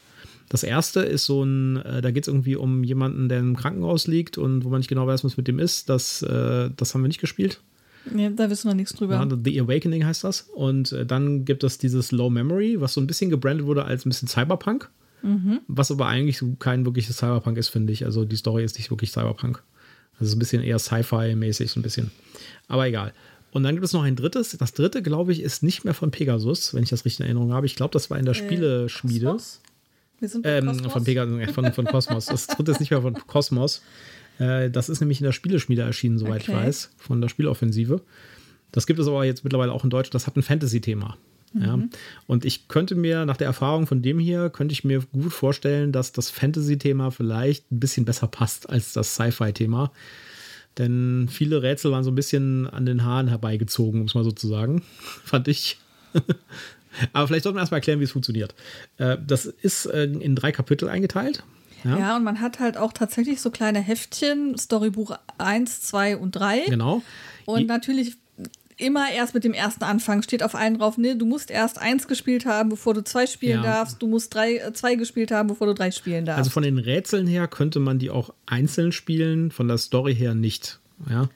[0.47, 4.07] Das erste ist so ein, äh, da geht es irgendwie um jemanden, der im Krankenhaus
[4.07, 5.89] liegt und wo man nicht genau weiß, was mit dem ist.
[5.89, 7.61] Das, äh, das haben wir nicht gespielt.
[8.11, 9.15] Nee, da wissen wir nichts drüber.
[9.15, 10.41] Ja, The Awakening heißt das.
[10.53, 14.05] Und äh, dann gibt es dieses Low Memory, was so ein bisschen gebrandet wurde als
[14.05, 14.89] ein bisschen Cyberpunk.
[15.23, 15.61] Mhm.
[15.67, 18.05] Was aber eigentlich so kein wirkliches Cyberpunk ist, finde ich.
[18.05, 19.63] Also die Story ist nicht wirklich Cyberpunk.
[20.19, 22.11] Also ein bisschen eher Sci-Fi-mäßig, so ein bisschen.
[22.67, 23.13] Aber egal.
[23.51, 24.55] Und dann gibt es noch ein drittes.
[24.57, 27.53] Das dritte, glaube ich, ist nicht mehr von Pegasus, wenn ich das richtig in Erinnerung
[27.53, 27.65] habe.
[27.65, 29.25] Ich glaube, das war in der Spieleschmiede.
[29.27, 29.61] Kosmos?
[30.19, 32.25] Wir sind bei Ähm, von, Pegasus, von, von Kosmos.
[32.25, 33.81] Das dritte ist nicht mehr von Kosmos.
[34.39, 36.57] Äh, das ist nämlich in der Spieleschmiede erschienen, soweit ich Okay.
[36.65, 38.01] weiß, von der Spieloffensive.
[38.71, 40.09] Das gibt es aber jetzt mittlerweile auch in Deutsch.
[40.09, 41.17] Das hat ein Fantasy-Thema.
[41.53, 41.79] Ja.
[42.27, 45.93] Und ich könnte mir, nach der Erfahrung von dem hier, könnte ich mir gut vorstellen,
[45.93, 49.93] dass das Fantasy-Thema vielleicht ein bisschen besser passt als das Sci-Fi-Thema.
[50.77, 54.33] Denn viele Rätsel waren so ein bisschen an den Haaren herbeigezogen, um es mal so
[54.33, 54.81] zu sagen.
[55.23, 55.79] Fand ich.
[57.13, 58.53] Aber vielleicht sollten wir erstmal erklären, wie es funktioniert.
[58.97, 61.43] Äh, Das ist äh, in drei Kapitel eingeteilt.
[61.85, 66.31] Ja, Ja, und man hat halt auch tatsächlich so kleine Heftchen, Storybuch 1, 2 und
[66.31, 66.65] 3.
[66.67, 67.01] genau.
[67.45, 68.17] Und Je- natürlich
[68.77, 72.09] immer erst mit dem ersten Anfang steht auf einen drauf, ne, du musst erst eins
[72.09, 73.77] gespielt haben, bevor du zwei spielen Ja.
[73.77, 76.39] darfst, du musst drei, äh, zwei gespielt haben, bevor du drei spielen darfst.
[76.39, 80.35] Also von den Rätseln her könnte man die auch einzeln spielen, von der Story her
[80.35, 80.79] nicht.
[81.09, 81.29] Ja.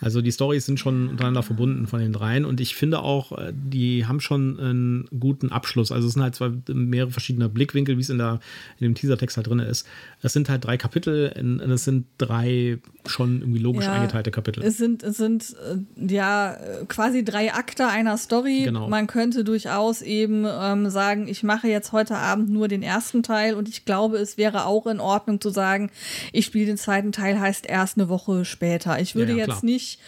[0.00, 3.52] Also die Storys sind schon untereinander verbunden von den dreien und ich finde auch, äh,
[3.54, 5.92] die haben schon einen guten Abschluss.
[5.92, 8.40] Also es sind halt zwar mehrere verschiedene Blickwinkel, wie es in, der,
[8.78, 9.86] in dem Teasertext halt drin ist.
[10.22, 14.62] Es sind halt drei Kapitel und es sind drei schon irgendwie logisch Ja, eingeteilte Kapitel.
[14.62, 16.56] Es sind, es sind äh, ja
[16.88, 18.62] quasi drei Akte einer Story.
[18.64, 18.88] Genau.
[18.88, 23.54] Man könnte durchaus eben ähm, sagen, ich mache jetzt heute Abend nur den ersten Teil
[23.54, 25.90] und ich glaube, es wäre auch in Ordnung zu sagen,
[26.32, 28.98] ich spiele den zweiten Teil, heißt erst eine Woche später.
[29.00, 29.64] Ich würde Ja, ja, jetzt klar.
[29.90, 30.00] Nicht,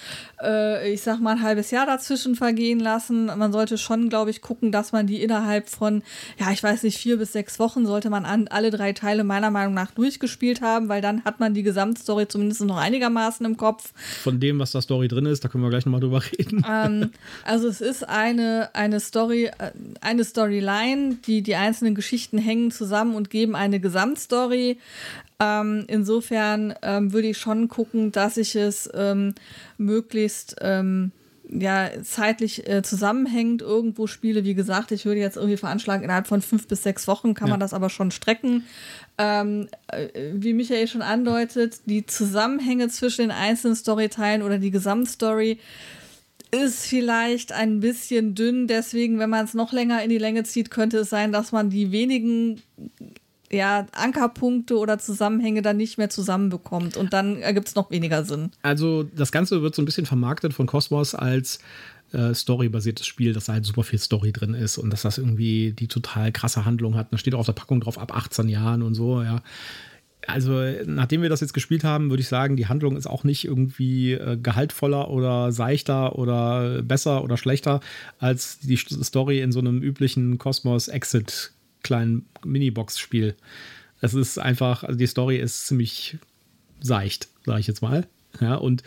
[0.43, 3.27] äh, ich sag mal, ein halbes Jahr dazwischen vergehen lassen.
[3.27, 6.03] Man sollte schon, glaube ich, gucken, dass man die innerhalb von,
[6.39, 9.51] ja, ich weiß nicht, vier bis sechs Wochen sollte man an, alle drei Teile meiner
[9.51, 13.93] Meinung nach durchgespielt haben, weil dann hat man die Gesamtstory zumindest noch einigermaßen im Kopf.
[14.23, 16.65] Von dem, was da Story drin ist, da können wir gleich nochmal drüber reden.
[16.69, 17.11] Ähm,
[17.45, 23.15] also es ist eine, eine Story, äh, eine Storyline, die die einzelnen Geschichten hängen zusammen
[23.15, 24.79] und geben eine Gesamtstory.
[25.43, 29.35] Ähm, insofern ähm, würde ich schon gucken, dass ich es ähm,
[29.83, 31.13] möglichst ähm,
[31.49, 34.45] ja, zeitlich äh, zusammenhängend irgendwo spiele.
[34.45, 37.53] Wie gesagt, ich würde jetzt irgendwie veranschlagen, innerhalb von fünf bis sechs Wochen kann Ja.
[37.55, 38.65] man das aber schon strecken.
[39.19, 45.59] Ähm, äh, wie Michael schon andeutet, die Zusammenhänge zwischen den einzelnen Storyteilen oder die Gesamtstory
[46.51, 48.67] ist vielleicht ein bisschen dünn.
[48.67, 51.71] Deswegen, wenn man es noch länger in die Länge zieht, könnte es sein, dass man
[51.71, 52.63] die wenigen
[53.53, 56.97] ja, Ankerpunkte oder Zusammenhänge dann nicht mehr zusammenbekommt.
[56.97, 58.51] Und dann ergibt es noch weniger Sinn.
[58.63, 61.59] Also das Ganze wird so ein bisschen vermarktet von Cosmos als
[62.13, 65.73] äh, storybasiertes Spiel, dass da halt super viel Story drin ist und dass das irgendwie
[65.73, 67.13] die total krasse Handlung hat.
[67.13, 69.43] Da steht auch auf der Packung drauf ab 18 Jahren und so, ja.
[70.29, 73.45] Also, nachdem wir das jetzt gespielt haben, würde ich sagen, die Handlung ist auch nicht
[73.45, 77.81] irgendwie äh, gehaltvoller oder seichter oder besser oder schlechter
[78.21, 81.51] als die St- Story in so einem üblichen Cosmos Exit
[81.83, 83.35] kleinen Minibox-Spiel.
[84.01, 86.17] Es ist einfach, also die Story ist ziemlich
[86.81, 88.07] seicht, sage ich jetzt mal.
[88.41, 88.83] Ja, und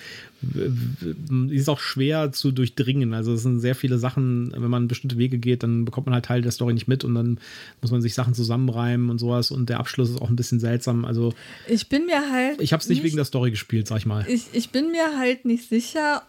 [1.51, 3.13] ist auch schwer zu durchdringen.
[3.13, 6.25] Also es sind sehr viele Sachen, wenn man bestimmte Wege geht, dann bekommt man halt
[6.25, 7.39] Teil der Story nicht mit und dann
[7.79, 9.51] muss man sich Sachen zusammenreimen und sowas.
[9.51, 11.05] Und der Abschluss ist auch ein bisschen seltsam.
[11.05, 11.33] Also
[11.67, 12.59] Ich bin mir halt.
[12.59, 14.25] ich habe es nicht, wegen der Story gespielt, sag ich mal.
[14.27, 16.23] ich, ich bin mir halt nicht sicher,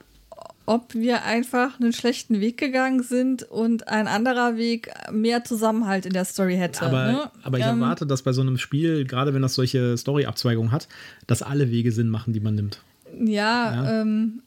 [0.67, 6.12] ob wir einfach einen schlechten Weg gegangen sind und ein anderer Weg mehr Zusammenhalt in
[6.12, 6.85] der Story hätte.
[6.85, 7.31] Aber, ne?
[7.43, 10.89] aber ich Ähm, erwarte, dass bei so einem Spiel, gerade wenn das solche Story-Abzweigungen hat,
[11.27, 12.83] dass alle Wege Sinn machen, die man nimmt.
[13.19, 14.01] Ja, Ja.
[14.03, 14.43] ähm,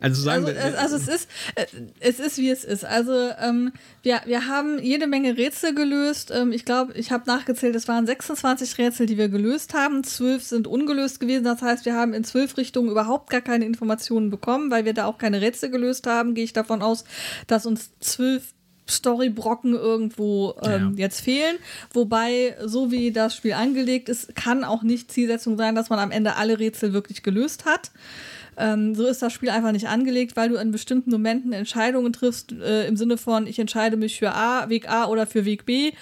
[0.00, 1.66] Also sagen, Also, es- also es ist, äh,
[2.00, 2.84] es ist wie es ist.
[2.84, 3.72] Also ähm,
[4.02, 6.30] wir, wir haben jede Menge Rätsel gelöst.
[6.32, 10.04] Ähm, ich glaube, ich habe nachgezählt, es waren 26 Rätsel, die wir gelöst haben.
[10.04, 11.44] Zwölf sind ungelöst gewesen.
[11.44, 15.06] Das heißt, wir haben in zwölf Richtungen überhaupt gar keine Informationen bekommen, weil wir da
[15.06, 16.34] auch keine Rätsel gelöst haben.
[16.34, 17.04] Gehe ich davon aus,
[17.48, 18.52] dass uns zwölf
[18.90, 21.04] Storybrocken irgendwo ähm, Ja.
[21.04, 21.56] jetzt fehlen.
[21.92, 26.10] Wobei, so wie das Spiel angelegt ist, kann auch nicht Zielsetzung sein, dass man am
[26.10, 27.90] Ende alle Rätsel wirklich gelöst hat.
[28.58, 32.52] Ähm, so ist das Spiel einfach nicht angelegt, weil du in bestimmten Momenten Entscheidungen triffst,
[32.52, 35.92] äh, im Sinne von, ich entscheide mich für A, Weg A oder für Weg B.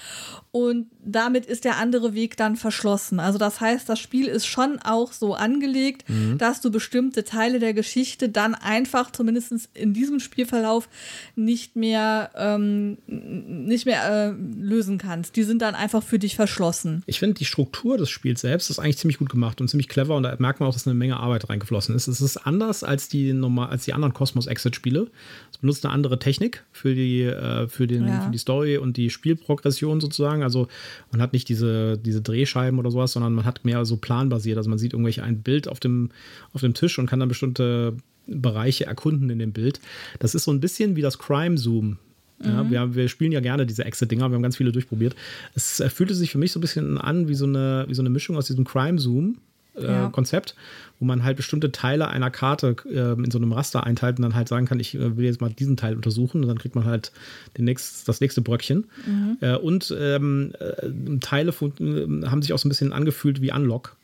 [0.56, 3.20] Und damit ist der andere Weg dann verschlossen.
[3.20, 6.06] Also das heißt, das Spiel ist schon auch so angelegt,
[6.38, 10.88] dass du bestimmte Teile der Geschichte dann einfach, zumindest in diesem Spielverlauf,
[11.34, 15.36] nicht mehr, ähm, nicht mehr äh, lösen kannst.
[15.36, 17.02] Die sind dann einfach für dich verschlossen.
[17.04, 20.16] Ich finde, die Struktur des Spiels selbst ist eigentlich ziemlich gut gemacht und ziemlich clever
[20.16, 22.08] und da merkt man auch, dass eine Menge Arbeit reingeflossen ist.
[22.08, 25.10] Es ist anders als die, normal, als die anderen Cosmos Exit-Spiele.
[25.52, 28.22] Es benutzt eine andere Technik für die, äh, für, den, Ja.
[28.22, 30.45] für die Story und die Spielprogression sozusagen.
[30.46, 30.68] Also
[31.12, 34.56] man hat nicht diese, diese Drehscheiben oder sowas, sondern man hat mehr so planbasiert.
[34.56, 36.10] Also man sieht irgendwelche ein Bild auf dem,
[36.52, 39.80] auf dem Tisch und kann dann bestimmte Bereiche erkunden in dem Bild.
[40.18, 41.98] Das ist so ein bisschen wie das Crime Zoom.
[42.42, 42.70] Ja, mhm.
[42.70, 45.16] wir, wir, spielen ja gerne diese Exit-Dinger, wir haben ganz viele durchprobiert.
[45.54, 48.10] Es fühlte sich für mich so ein bisschen an wie so eine, wie so eine
[48.10, 49.38] Mischung aus diesem Crime-Zoom
[49.78, 50.08] äh, ja.
[50.08, 50.54] Konzept,
[50.98, 54.34] wo man halt bestimmte Teile einer Karte äh, in so einem Raster einteilt und dann
[54.34, 56.84] halt sagen kann, ich äh, will jetzt mal diesen Teil untersuchen und dann kriegt man
[56.84, 57.12] halt
[57.56, 58.86] den nächst, das nächste Bröckchen.
[59.06, 59.36] Mhm.
[59.40, 63.52] Äh, und ähm, äh, Teile von, äh, haben sich auch so ein bisschen angefühlt wie
[63.52, 63.96] Unlock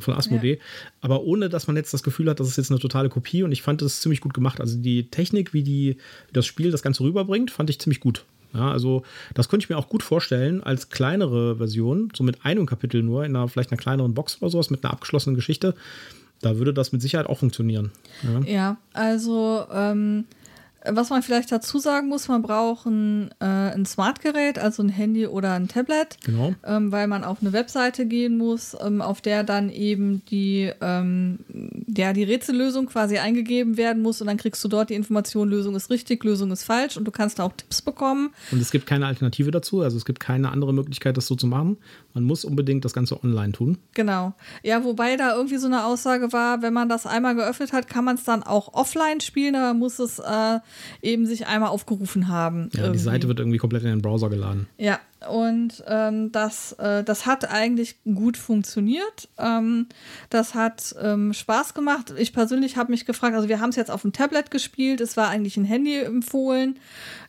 [0.00, 0.60] von Asmodee, ja.
[1.00, 3.52] aber ohne, dass man jetzt das Gefühl hat, das ist jetzt eine totale Kopie und
[3.52, 4.60] ich fand das ziemlich gut gemacht.
[4.60, 5.96] Also die Technik, wie, die,
[6.26, 8.24] wie das Spiel das Ganze rüberbringt, fand ich ziemlich gut.
[8.54, 9.02] Ja, also
[9.34, 13.24] das könnte ich mir auch gut vorstellen als kleinere Version, so mit einem Kapitel nur,
[13.24, 15.74] in einer vielleicht einer kleineren Box oder sowas, mit einer abgeschlossenen Geschichte.
[16.42, 17.92] Da würde das mit Sicherheit auch funktionieren.
[18.22, 20.24] Ja, ja also ähm,
[20.90, 25.26] was man vielleicht dazu sagen muss, man braucht ein, äh, ein Smartgerät, also ein Handy
[25.26, 26.54] oder ein Tablet, genau.
[26.64, 31.38] ähm, weil man auf eine Webseite gehen muss, ähm, auf der dann eben die, ähm,
[31.94, 35.74] ja, die Rätsellösung quasi eingegeben werden muss und dann kriegst du dort die Information, Lösung
[35.74, 38.30] ist richtig, Lösung ist falsch und du kannst da auch Tipps bekommen.
[38.52, 41.46] Und es gibt keine Alternative dazu, also es gibt keine andere Möglichkeit, das so zu
[41.46, 41.78] machen.
[42.14, 43.78] Man muss unbedingt das Ganze online tun.
[43.94, 44.34] Genau.
[44.62, 48.04] Ja, wobei da irgendwie so eine Aussage war, wenn man das einmal geöffnet hat, kann
[48.04, 50.58] man es dann auch offline spielen, aber man muss es äh,
[51.02, 52.70] eben sich einmal aufgerufen haben.
[52.72, 52.98] Ja, irgendwie.
[52.98, 54.66] die Seite wird irgendwie komplett in den Browser geladen.
[54.78, 59.28] Ja, und ähm, das, äh, das hat eigentlich gut funktioniert.
[59.38, 59.86] Ähm,
[60.30, 62.12] das hat ähm, Spaß gemacht.
[62.16, 65.16] Ich persönlich habe mich gefragt, also wir haben es jetzt auf dem Tablet gespielt, es
[65.16, 66.78] war eigentlich ein Handy empfohlen.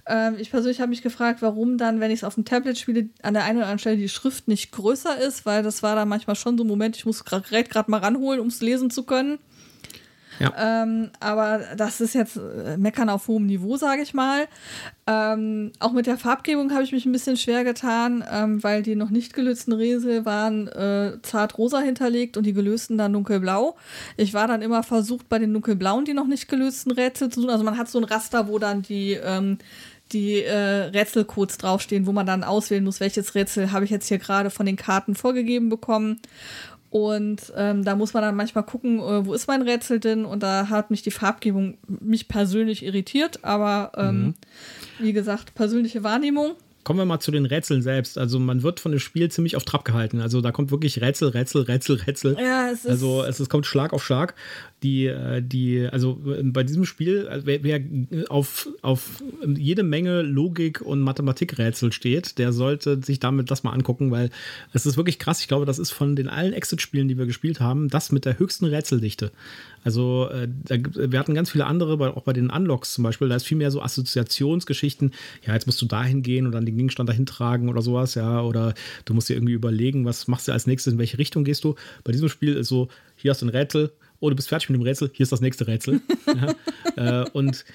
[0.06, 3.10] Ähm, ich persönlich habe mich gefragt, warum dann, wenn ich es auf dem Tablet spiele,
[3.22, 6.06] an der einen oder anderen Stelle die Schrift nicht größer ist, weil das war da
[6.06, 8.90] manchmal schon so ein Moment, ich muss das Gerät gerade mal ranholen, um es lesen
[8.90, 9.40] zu können.
[10.40, 10.84] Ja.
[10.84, 14.48] Ähm, aber das ist jetzt äh, Meckern auf hohem Niveau, sage ich mal.
[15.08, 18.96] Ähm, auch mit der Farbgebung habe ich mich ein bisschen schwer getan, ähm, weil die
[18.96, 23.76] noch nicht gelösten Rätsel waren äh, zart rosa hinterlegt und die gelösten dann dunkelblau.
[24.18, 27.50] Ich war dann immer versucht, bei den dunkelblauen die noch nicht gelösten Rätsel zu tun.
[27.50, 29.58] Also man hat so ein Raster, wo dann die ähm,
[30.12, 34.20] die äh, Rätselcodes draufstehen, wo man dann auswählen muss, welches Rätsel habe ich jetzt hier
[34.20, 36.22] gerade von den Karten vorgegeben bekommen.
[36.98, 40.26] Und ähm, da muss man dann manchmal gucken, äh, wo ist mein Rätsel denn?
[40.26, 44.34] Und da hat mich die Farbgebung mich persönlich irritiert, aber ähm, mhm.
[44.98, 46.56] wie gesagt, persönliche Wahrnehmung.
[46.84, 48.18] Kommen wir mal zu den Rätseln selbst.
[48.18, 50.22] Also man wird von dem Spiel ziemlich auf Trab gehalten.
[50.22, 52.38] Also da kommt wirklich Rätsel, Rätsel, Rätsel, Rätsel.
[52.40, 54.34] Ja, es ist also es, es kommt Schlag auf Schlag
[54.84, 60.22] die, äh, die, also äh, bei diesem Spiel, äh, wer, wer auf, auf jede Menge
[60.22, 64.30] Logik und Mathematikrätsel steht, der sollte sich damit das mal angucken, weil
[64.74, 65.42] es ist wirklich krass.
[65.42, 68.38] Ich glaube, das ist von den allen Exit-Spielen, die wir gespielt haben, das mit der
[68.38, 69.32] höchsten Rätseldichte.
[69.84, 73.46] Also äh, wir hatten ganz viele andere, auch bei den Unlocks zum Beispiel, da ist
[73.46, 75.12] viel mehr so Assoziationsgeschichten.
[75.46, 78.42] Ja, jetzt musst du dahin gehen und dann den Gegenstand dahin tragen oder sowas, ja,
[78.42, 78.76] oder
[79.06, 81.76] du musst dir irgendwie überlegen, was machst du als nächstes, in welche Richtung gehst du.
[82.04, 84.80] Bei diesem Spiel ist so, hier hast du ein Rätsel, oh, du bist fertig mit
[84.80, 86.02] dem Rätsel, hier ist das nächste Rätsel.
[86.96, 87.66] ja, äh, und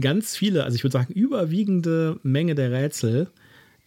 [0.00, 3.28] ganz viele, also ich würde sagen, überwiegende Menge der Rätsel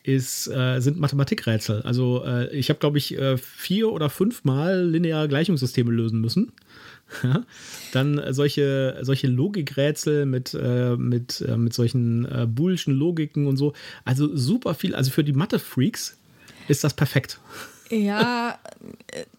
[0.05, 1.81] ist, äh, sind Mathematikrätsel.
[1.81, 6.51] Also äh, ich habe, glaube ich, äh, vier oder fünfmal lineare Gleichungssysteme lösen müssen.
[7.91, 13.73] Dann solche, solche Logikrätsel mit, äh, mit, äh, mit solchen äh, boolschen Logiken und so.
[14.03, 14.95] Also super viel.
[14.95, 16.17] Also für die Mathe-Freaks
[16.67, 17.39] ist das perfekt.
[17.89, 18.59] Ja,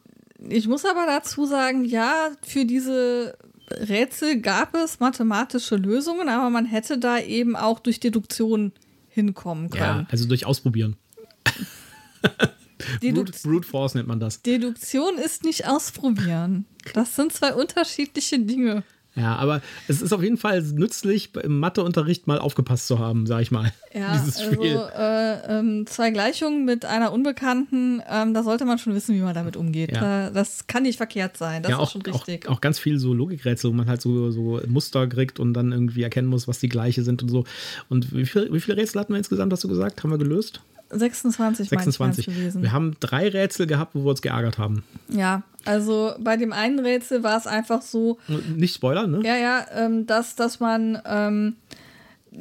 [0.50, 3.36] ich muss aber dazu sagen, ja, für diese
[3.70, 8.72] Rätsel gab es mathematische Lösungen, aber man hätte da eben auch durch Deduktion
[9.08, 10.00] hinkommen können.
[10.00, 10.96] Ja, also durch Ausprobieren.
[13.00, 14.42] Brute, Brute Force nennt man das.
[14.42, 16.66] Deduktion ist nicht ausprobieren.
[16.92, 18.84] Das sind zwei unterschiedliche Dinge.
[19.16, 23.40] Ja, aber es ist auf jeden Fall nützlich, im Matheunterricht mal aufgepasst zu haben, sag
[23.40, 23.72] ich mal.
[23.94, 24.76] Ja, dieses Spiel.
[24.76, 29.20] Also, äh, ähm, zwei Gleichungen mit einer Unbekannten, ähm, da sollte man schon wissen, wie
[29.20, 29.92] man damit umgeht.
[29.92, 30.30] Ja.
[30.30, 32.46] das kann nicht verkehrt sein, das ja, ist schon richtig.
[32.46, 35.72] Auch, auch, ganz viel so Logikrätsel, wo man halt so, so Muster kriegt und dann
[35.72, 37.44] irgendwie erkennen muss, was die gleiche sind und so.
[37.88, 40.02] Und wie, viel, wie viele Rätsel hatten wir insgesamt, hast du gesagt?
[40.02, 40.60] Haben wir gelöst?
[40.90, 42.26] 26, 26.
[42.26, 42.62] gewesen.
[42.62, 44.84] Wir haben drei Rätsel gehabt, wo wir uns geärgert haben.
[45.08, 48.18] Ja, also bei dem einen Rätsel war es einfach so.
[48.54, 49.20] Nicht Spoiler, ne?
[49.24, 51.56] Ja, ja, ähm, dass, dass man ähm,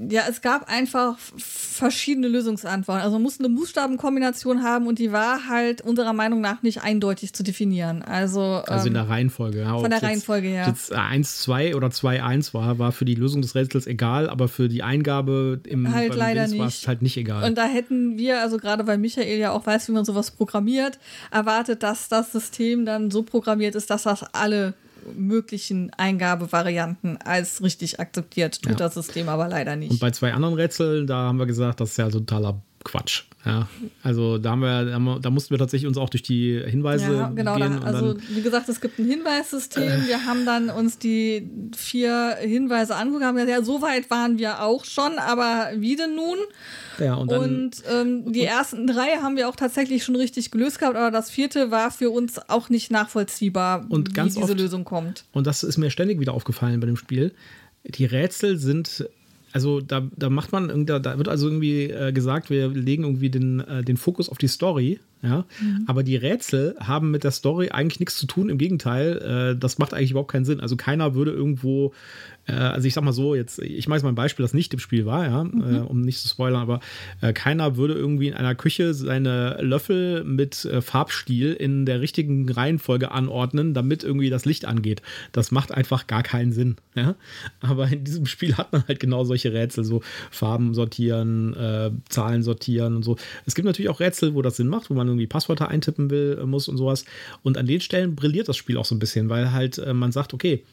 [0.09, 3.01] ja, es gab einfach verschiedene Lösungsantworten.
[3.01, 7.33] Also man musste eine Buchstabenkombination haben und die war halt unserer Meinung nach nicht eindeutig
[7.33, 8.01] zu definieren.
[8.01, 9.61] Also, also in der ähm, Reihenfolge.
[9.61, 10.65] Ja, von der Reihenfolge her.
[10.67, 14.49] Jetzt 1, 2 oder 2, 1 war, war für die Lösung des Rätsels egal, aber
[14.49, 16.59] für die Eingabe im halt leider nicht.
[16.59, 17.45] war es halt nicht egal.
[17.45, 20.99] Und da hätten wir, also gerade weil Michael ja auch weiß, wie man sowas programmiert,
[21.31, 24.73] erwartet, dass das System dann so programmiert ist, dass das alle
[25.15, 28.61] möglichen Eingabevarianten als richtig akzeptiert.
[28.61, 28.77] Tut ja.
[28.77, 29.91] das System aber leider nicht.
[29.91, 33.23] Und bei zwei anderen Rätseln, da haben wir gesagt, das ist ja totaler Quatsch.
[33.45, 33.67] Ja,
[34.01, 37.55] also da haben wir, da, mussten wir tatsächlich uns auch durch die Hinweise Ja, genau.
[37.57, 37.79] gehen.
[37.79, 40.07] Da, also, wie gesagt, es gibt ein Hinweissystem.
[40.07, 44.63] Wir haben dann uns die vier Hinweise angeguckt, haben gesagt, ja, so weit waren wir
[44.63, 46.37] auch schon, aber wie denn nun?
[46.97, 50.79] ja, und dann, Und ähm, die ersten drei haben wir auch tatsächlich schon richtig gelöst
[50.79, 54.59] gehabt, aber das vierte war für uns auch nicht nachvollziehbar, Und ganz wie diese oft-
[54.61, 55.25] Lösung kommt.
[55.33, 57.31] Und das ist mir ständig wieder aufgefallen bei dem Spiel.
[57.83, 59.07] Die Rätsel sind,
[59.55, 63.29] also da, da macht man, da, da wird also irgendwie äh, gesagt, wir legen irgendwie
[63.29, 65.45] den, äh, den Fokus auf die Story, ja.
[65.87, 68.49] Aber die Rätsel haben mit der Story eigentlich nichts zu tun.
[68.49, 70.59] Im Gegenteil, äh, das macht eigentlich überhaupt keinen Sinn.
[70.59, 71.93] Also keiner würde irgendwo,
[72.53, 74.79] also ich sag mal so, jetzt, ich mache jetzt mal ein Beispiel, das nicht im
[74.79, 76.79] Spiel war, ja, äh, um nicht zu spoilern, aber
[77.21, 82.47] äh, keiner würde irgendwie in einer Küche seine Löffel mit äh, Farbstil in der richtigen
[82.49, 85.01] Reihenfolge anordnen, damit irgendwie das Licht angeht.
[85.31, 86.75] Das macht einfach gar keinen Sinn.
[86.95, 87.15] Ja?
[87.61, 92.43] Aber in diesem Spiel hat man halt genau solche Rätsel, so Farben sortieren, äh, Zahlen
[92.43, 93.17] sortieren und so.
[93.45, 96.37] Es gibt natürlich auch Rätsel, wo das Sinn macht, wo man irgendwie Passwörter eintippen will,
[96.41, 97.05] äh, muss und sowas.
[97.43, 100.11] Und an den Stellen brilliert das Spiel auch so ein bisschen, weil halt äh, man
[100.11, 100.63] sagt, okay,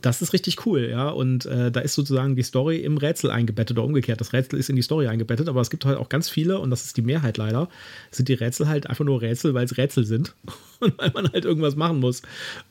[0.00, 1.08] das ist richtig cool, ja.
[1.08, 4.20] Und äh, da ist sozusagen die Story im Rätsel eingebettet oder umgekehrt.
[4.20, 6.70] Das Rätsel ist in die Story eingebettet, aber es gibt halt auch ganz viele, und
[6.70, 7.68] das ist die Mehrheit leider,
[8.10, 10.34] sind die Rätsel halt einfach nur Rätsel, weil es Rätsel sind
[10.80, 12.20] und weil man halt irgendwas machen muss.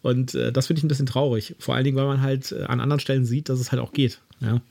[0.04, 1.56] Und äh, das finde ich ein bisschen traurig.
[1.60, 3.92] Vor allen Dingen, weil man halt äh, an anderen Stellen sieht, dass es halt auch
[3.92, 4.62] geht, ja.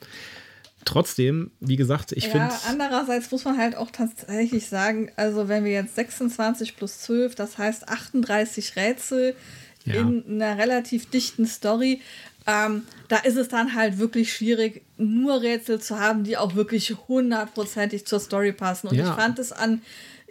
[0.84, 2.48] Trotzdem, wie gesagt, ich finde.
[2.48, 7.34] Ja, andererseits muss man halt auch tatsächlich sagen, also wenn wir jetzt 26 plus 12,
[7.34, 9.34] das heißt 38 Rätsel
[9.86, 9.94] Ja.
[9.94, 12.02] in einer relativ dichten Story,
[12.46, 16.94] ähm, da ist es dann halt wirklich schwierig, nur Rätsel zu haben, die auch wirklich
[17.08, 18.88] hundertprozentig zur Story passen.
[18.88, 19.08] Und Ja.
[19.08, 19.82] ich fand es an,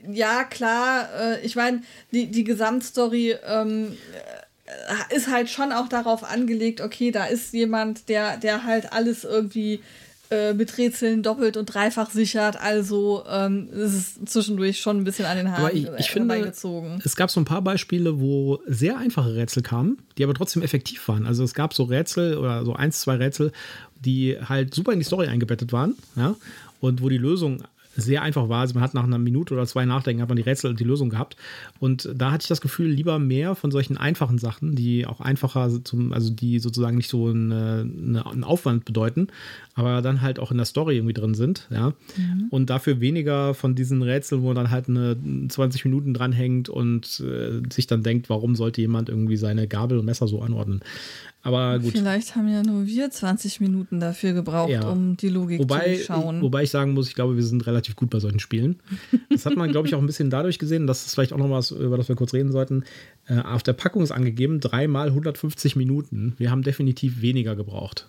[0.08, 3.98] ja klar, äh, ich meine, die, die Gesamtstory ähm,
[4.66, 9.24] äh, ist halt schon auch darauf angelegt, okay, da ist jemand, der, der halt alles
[9.24, 9.82] irgendwie
[10.34, 12.60] äh, mit Rätseln doppelt und dreifach sichert.
[12.60, 16.34] Also ähm, es ist zwischendurch schon ein bisschen an den Haaren Aber ich, ich finde,
[16.34, 17.00] herbeigezogen.
[17.04, 21.08] es gab so ein paar Beispiele, wo sehr einfache Rätsel kamen, die aber trotzdem effektiv
[21.08, 21.28] waren.
[21.28, 23.52] Also es gab so Rätsel oder so eins, zwei Rätsel,
[24.04, 26.36] die halt super in die Story eingebettet waren, ja,
[26.80, 27.64] und wo die Lösung
[27.96, 28.62] sehr einfach war.
[28.62, 30.84] Also man hat nach einer Minute oder zwei Nachdenken hat man die Rätsel und die
[30.84, 31.36] Lösung gehabt.
[31.80, 35.84] Und da hatte ich das Gefühl, lieber mehr von solchen einfachen Sachen, die auch einfacher
[35.84, 39.28] zum, also die sozusagen nicht so eine, eine, einen Aufwand bedeuten,
[39.76, 41.94] aber dann halt auch in der Story irgendwie drin sind, ja.
[42.50, 45.18] Und dafür weniger von diesen Rätseln, wo dann halt eine
[45.48, 50.06] 20 Minuten dranhängt und äh, sich dann denkt, warum sollte jemand irgendwie seine Gabel und
[50.06, 50.82] Messer so anordnen.
[51.46, 51.92] Aber gut.
[51.92, 54.88] Vielleicht haben ja nur wir 20 Minuten dafür gebraucht, Ja.
[54.90, 56.42] um die Logik Wobei, zu schauen.
[56.42, 58.80] wobei ich sagen muss, ich glaube, wir sind relativ gut bei solchen Spielen.
[59.30, 61.50] Das hat man, glaube ich, auch ein bisschen dadurch gesehen, das ist vielleicht auch noch
[61.50, 62.86] was, über das wir kurz reden sollten.
[63.28, 66.34] Äh, auf der Packung ist angegeben, dreimal 150 Minuten.
[66.38, 68.08] Wir haben definitiv weniger gebraucht.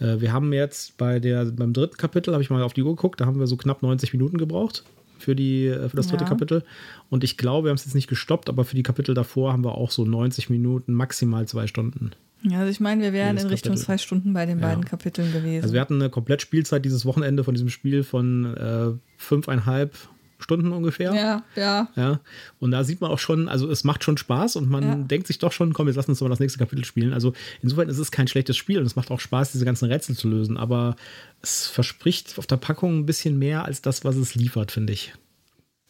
[0.00, 2.96] Äh, wir haben jetzt bei der, beim dritten Kapitel, habe ich mal auf die Uhr
[2.96, 4.84] geguckt, da haben wir so knapp 90 Minuten gebraucht
[5.18, 6.30] für, die, äh, für das dritte Ja.
[6.30, 6.64] Kapitel.
[7.10, 9.64] Und ich glaube, wir haben es jetzt nicht gestoppt, aber für die Kapitel davor haben
[9.64, 12.12] wir auch so 90 Minuten, maximal zwei Stunden.
[12.52, 13.84] Also ich meine, wir wären in Richtung Kapitel.
[13.86, 14.66] zwei Stunden bei den Ja.
[14.68, 15.62] beiden Kapiteln gewesen.
[15.62, 19.96] Also wir hatten eine Komplettspielzeit dieses Wochenende von diesem Spiel von äh, fünfeinhalb
[20.38, 21.14] Stunden ungefähr.
[21.14, 21.88] ja, ja.
[21.96, 22.20] Ja,
[22.58, 24.94] und da sieht man auch schon, also es macht schon Spaß und man Ja.
[24.96, 27.14] denkt sich doch schon, komm, jetzt lass uns mal das nächste Kapitel spielen.
[27.14, 27.32] Also
[27.62, 30.28] insofern ist es kein schlechtes Spiel und es macht auch Spaß, diese ganzen Rätsel zu
[30.28, 30.96] lösen, aber
[31.40, 35.14] es verspricht auf der Packung ein bisschen mehr als das, was es liefert, finde ich.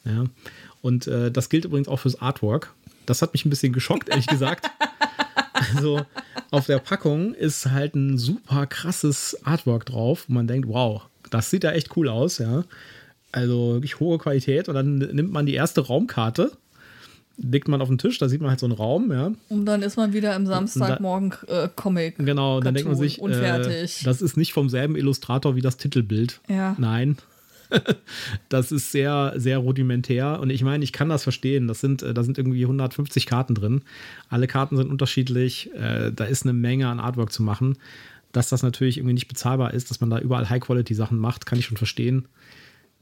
[0.05, 0.25] Ja,
[0.83, 2.73] und äh, das gilt übrigens auch fürs Artwork.
[3.07, 4.71] Das hat mich ein bisschen geschockt, ehrlich gesagt.
[5.75, 6.01] Also
[6.51, 11.51] auf der Packung ist halt ein super krasses Artwork drauf, wo man denkt, wow, das
[11.51, 12.65] sieht ja echt cool aus, ja.
[13.33, 16.53] Also wirklich hohe Qualität und dann nimmt man die erste Raumkarte,
[17.37, 19.33] legt man auf den Tisch, da sieht man halt so einen Raum, ja.
[19.49, 22.17] Und dann ist man wieder im Samstagmorgen äh, Comic.
[22.19, 23.21] Genau, und dann denkt man sich.
[23.21, 26.41] Äh, das ist nicht vom selben Illustrator wie das Titelbild.
[26.49, 26.77] Ja.
[26.79, 27.17] Nein.
[28.49, 30.41] das ist sehr, sehr rudimentär.
[30.41, 31.69] Und ich meine, ich kann das verstehen.
[31.69, 33.83] Das sind, äh, da sind irgendwie 150 Karten drin.
[34.29, 35.71] Alle Karten sind unterschiedlich.
[35.75, 37.77] Äh, da ist eine Menge an Artwork zu machen.
[38.33, 41.67] Dass das natürlich irgendwie nicht bezahlbar ist, dass man da überall High-Quality-Sachen macht, kann ich
[41.67, 42.27] schon verstehen.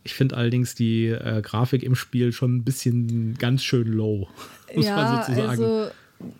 [0.04, 4.28] Ich finde allerdings die äh, Grafik im Spiel schon ein bisschen ganz schön low,
[4.74, 5.48] muss ja, man sozusagen.
[5.48, 5.90] also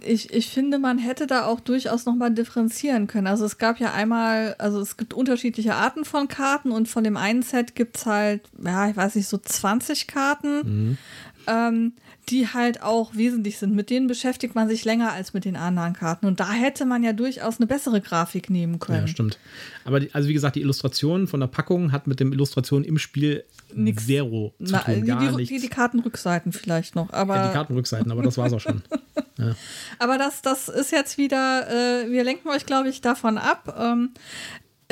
[0.04, 3.26] ich, ich finde, man hätte da auch durchaus nochmal differenzieren können.
[3.26, 7.16] Also es gab ja einmal, also es gibt unterschiedliche Arten von Karten und von dem
[7.16, 10.98] einen Set gibt es halt, ja, ich weiß nicht, so 20 Karten, Mhm.
[11.46, 11.92] ähm,
[12.28, 13.74] die halt auch wesentlich sind.
[13.74, 16.26] Mit denen beschäftigt man sich länger als mit den anderen Karten.
[16.26, 19.00] Und da hätte man ja durchaus eine bessere Grafik nehmen können.
[19.00, 19.38] Ja, stimmt.
[19.84, 22.98] Aber die, also wie gesagt, die Illustration von der Packung hat mit dem Illustration im
[22.98, 23.42] Spiel
[23.74, 24.06] Nix.
[24.06, 27.54] Zero zu Na, tun, die, gar die, die, die Kartenrückseiten vielleicht noch, aber ja, die
[27.54, 28.82] Kartenrückseiten, aber das war's auch schon.
[29.98, 33.76] Aber das, das ist jetzt wieder, äh, wir lenken euch, glaube ich, davon ab.
[33.78, 34.12] Ähm,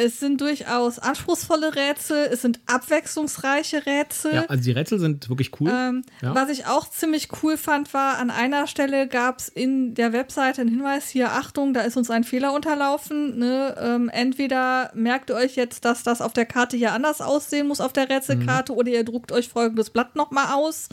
[0.02, 4.34] Es sind durchaus anspruchsvolle Rätsel, es sind abwechslungsreiche Rätsel.
[4.34, 5.70] Ja, also die Rätsel sind wirklich cool.
[5.70, 6.34] Ähm, ja.
[6.34, 10.62] Was ich auch ziemlich cool fand, war, an einer Stelle gab es in der Webseite
[10.62, 13.38] einen Hinweis, hier, Achtung, da ist uns ein Fehler unterlaufen.
[13.38, 13.76] Ne?
[13.78, 17.82] Ähm, entweder merkt ihr euch jetzt, dass das auf der Karte hier anders aussehen muss
[17.82, 18.78] auf der Rätselkarte, mhm.
[18.78, 20.88] oder ihr druckt euch folgendes Blatt nochmal aus,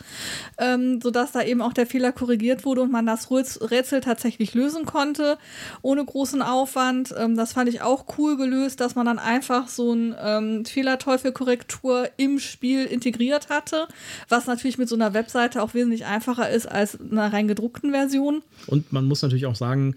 [0.58, 4.86] ähm, sodass da eben auch der Fehler korrigiert wurde und man das Rätsel tatsächlich lösen
[4.86, 5.38] konnte,
[5.82, 7.16] ohne großen Aufwand.
[7.18, 12.10] Ähm, das fand ich auch cool gelöst, dass man dann einfach so ein ähm, Fehlerteufelkorrektur
[12.18, 13.88] im Spiel integriert hatte,
[14.28, 18.42] was natürlich mit so einer Webseite auch wesentlich einfacher ist als einer rein gedruckten Version.
[18.68, 19.96] Und man muss natürlich auch sagen,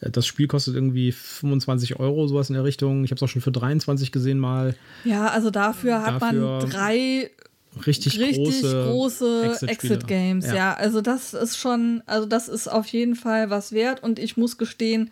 [0.00, 3.04] äh, das Spiel kostet irgendwie 25 Euro, sowas in der Richtung.
[3.04, 4.74] Ich habe es auch schon für 23 gesehen mal.
[5.04, 7.30] Ja, also dafür hat dafür man drei
[7.86, 10.46] richtig, richtig große, große Exit-Games.
[10.46, 10.54] ja.
[10.54, 10.74] ja.
[10.74, 14.02] also das ist schon, also das ist auf jeden Fall was wert.
[14.02, 15.10] Und ich muss gestehen,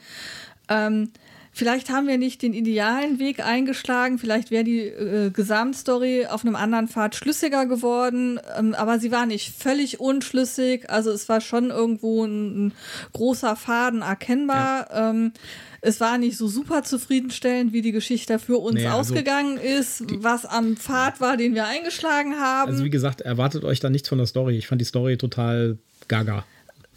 [0.69, 1.11] ähm,
[1.59, 6.55] Vielleicht haben wir nicht den idealen Weg eingeschlagen, vielleicht wäre die äh, Gesamtstory auf einem
[6.55, 10.89] anderen Pfad schlüssiger geworden, ähm, aber sie war nicht völlig unschlüssig.
[10.89, 12.73] Also es war schon irgendwo ein, ein
[13.13, 14.87] großer Faden erkennbar.
[14.89, 15.11] Ja.
[15.11, 15.33] Ähm,
[15.81, 20.05] es war nicht so super zufriedenstellend, wie die Geschichte für uns naja, also ausgegangen ist,
[20.23, 22.71] was am Pfad war, den wir eingeschlagen haben.
[22.71, 24.57] Also wie gesagt, erwartet euch da nichts von der Story.
[24.57, 26.45] Ich fand die Story total gaga.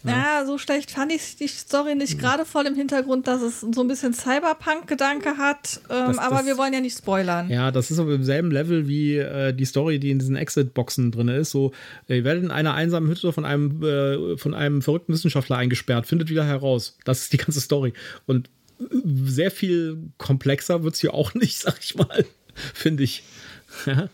[0.04, 3.80] Ja, so schlecht fand ich die Story nicht, gerade vor dem Hintergrund, dass es so
[3.80, 5.80] ein bisschen Cyberpunk-Gedanke hat.
[5.88, 7.48] Ähm, das, aber das, wir wollen ja nicht spoilern.
[7.48, 11.12] Ja, das ist aber im selben Level wie äh, die Story, die in diesen Exit-Boxen
[11.12, 11.50] drin ist.
[11.50, 11.72] So,
[12.08, 16.30] ihr werdet in einer einsamen Hütte von einem, äh, von einem verrückten Wissenschaftler eingesperrt, findet
[16.30, 16.98] wieder heraus.
[17.04, 17.92] Das ist die ganze Story.
[18.26, 18.50] Und
[19.14, 22.24] sehr viel komplexer wird es hier auch nicht, sag ich mal,
[22.74, 23.22] finde ich.
[23.86, 24.08] Ja.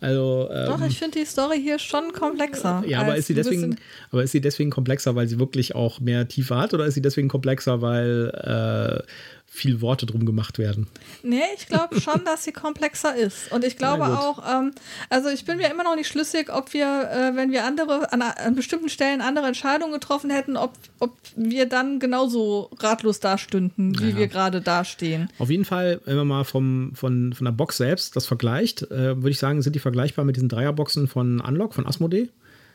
[0.00, 2.82] Also, ähm, Doch, ich finde die Story hier schon komplexer.
[2.86, 3.76] Ja, aber ist, sie deswegen,
[4.10, 7.02] aber ist sie deswegen komplexer, weil sie wirklich auch mehr Tiefe hat oder ist sie
[7.02, 9.06] deswegen komplexer, weil äh,
[9.52, 10.86] viel Worte drum gemacht werden.
[11.24, 13.50] Nee, ich glaube schon, dass sie komplexer ist.
[13.50, 14.70] Und ich glaube auch, ähm,
[15.10, 18.22] also ich bin mir immer noch nicht schlüssig, ob wir, äh, wenn wir andere, an,
[18.22, 24.10] an, bestimmten Stellen andere Entscheidungen getroffen hätten, ob, ob wir dann genauso ratlos dastünden, wie
[24.10, 24.16] ja.
[24.16, 25.28] wir gerade dastehen.
[25.38, 29.16] Auf jeden Fall, wenn man mal vom, von, von der Box selbst das vergleicht, äh,
[29.16, 32.28] würde ich sagen, sind die vergleichbar mit diesen Dreierboxen von Unlock, von Asmodee.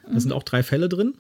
[0.06, 0.20] Da mhm.
[0.20, 1.14] sind auch drei Fälle drin.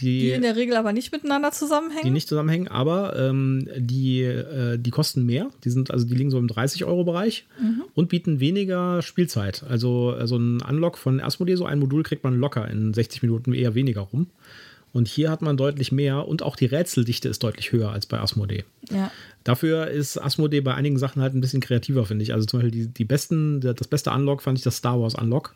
[0.00, 2.04] Die, die in der Regel aber nicht miteinander zusammenhängen.
[2.04, 5.50] Die nicht zusammenhängen, aber ähm, die, äh, die kosten mehr.
[5.64, 7.84] Die sind, also die liegen so im 30-Euro-Bereich mhm.
[7.94, 9.64] und bieten weniger Spielzeit.
[9.68, 13.22] Also äh, so ein Unlock von Asmodee, so ein Modul kriegt man locker in 60
[13.22, 14.28] Minuten eher weniger rum.
[14.92, 18.18] Und hier hat man deutlich mehr und auch die Rätseldichte ist deutlich höher als bei
[18.18, 18.64] Asmodee.
[18.90, 19.10] Ja.
[19.44, 22.32] Dafür ist Asmodee bei einigen Sachen halt ein bisschen kreativer, finde ich.
[22.32, 25.54] Also zum Beispiel die, die besten, das beste Unlock fand ich das Star Wars Unlock.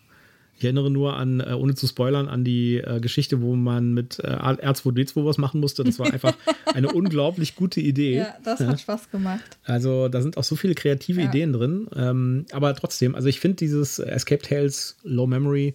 [0.62, 4.20] Ich erinnere nur an, äh, ohne zu spoilern, an die äh, Geschichte, wo man mit
[4.20, 5.82] äh, R2D2 was machen musste.
[5.82, 6.36] Das war einfach
[6.66, 8.18] eine unglaublich gute Idee.
[8.18, 9.58] Ja, das hat Spaß gemacht.
[9.64, 11.28] Also da sind auch so viele kreative ja.
[11.28, 11.88] Ideen drin.
[11.96, 15.74] Ähm, aber trotzdem, also ich finde dieses Escape Tales Low Memory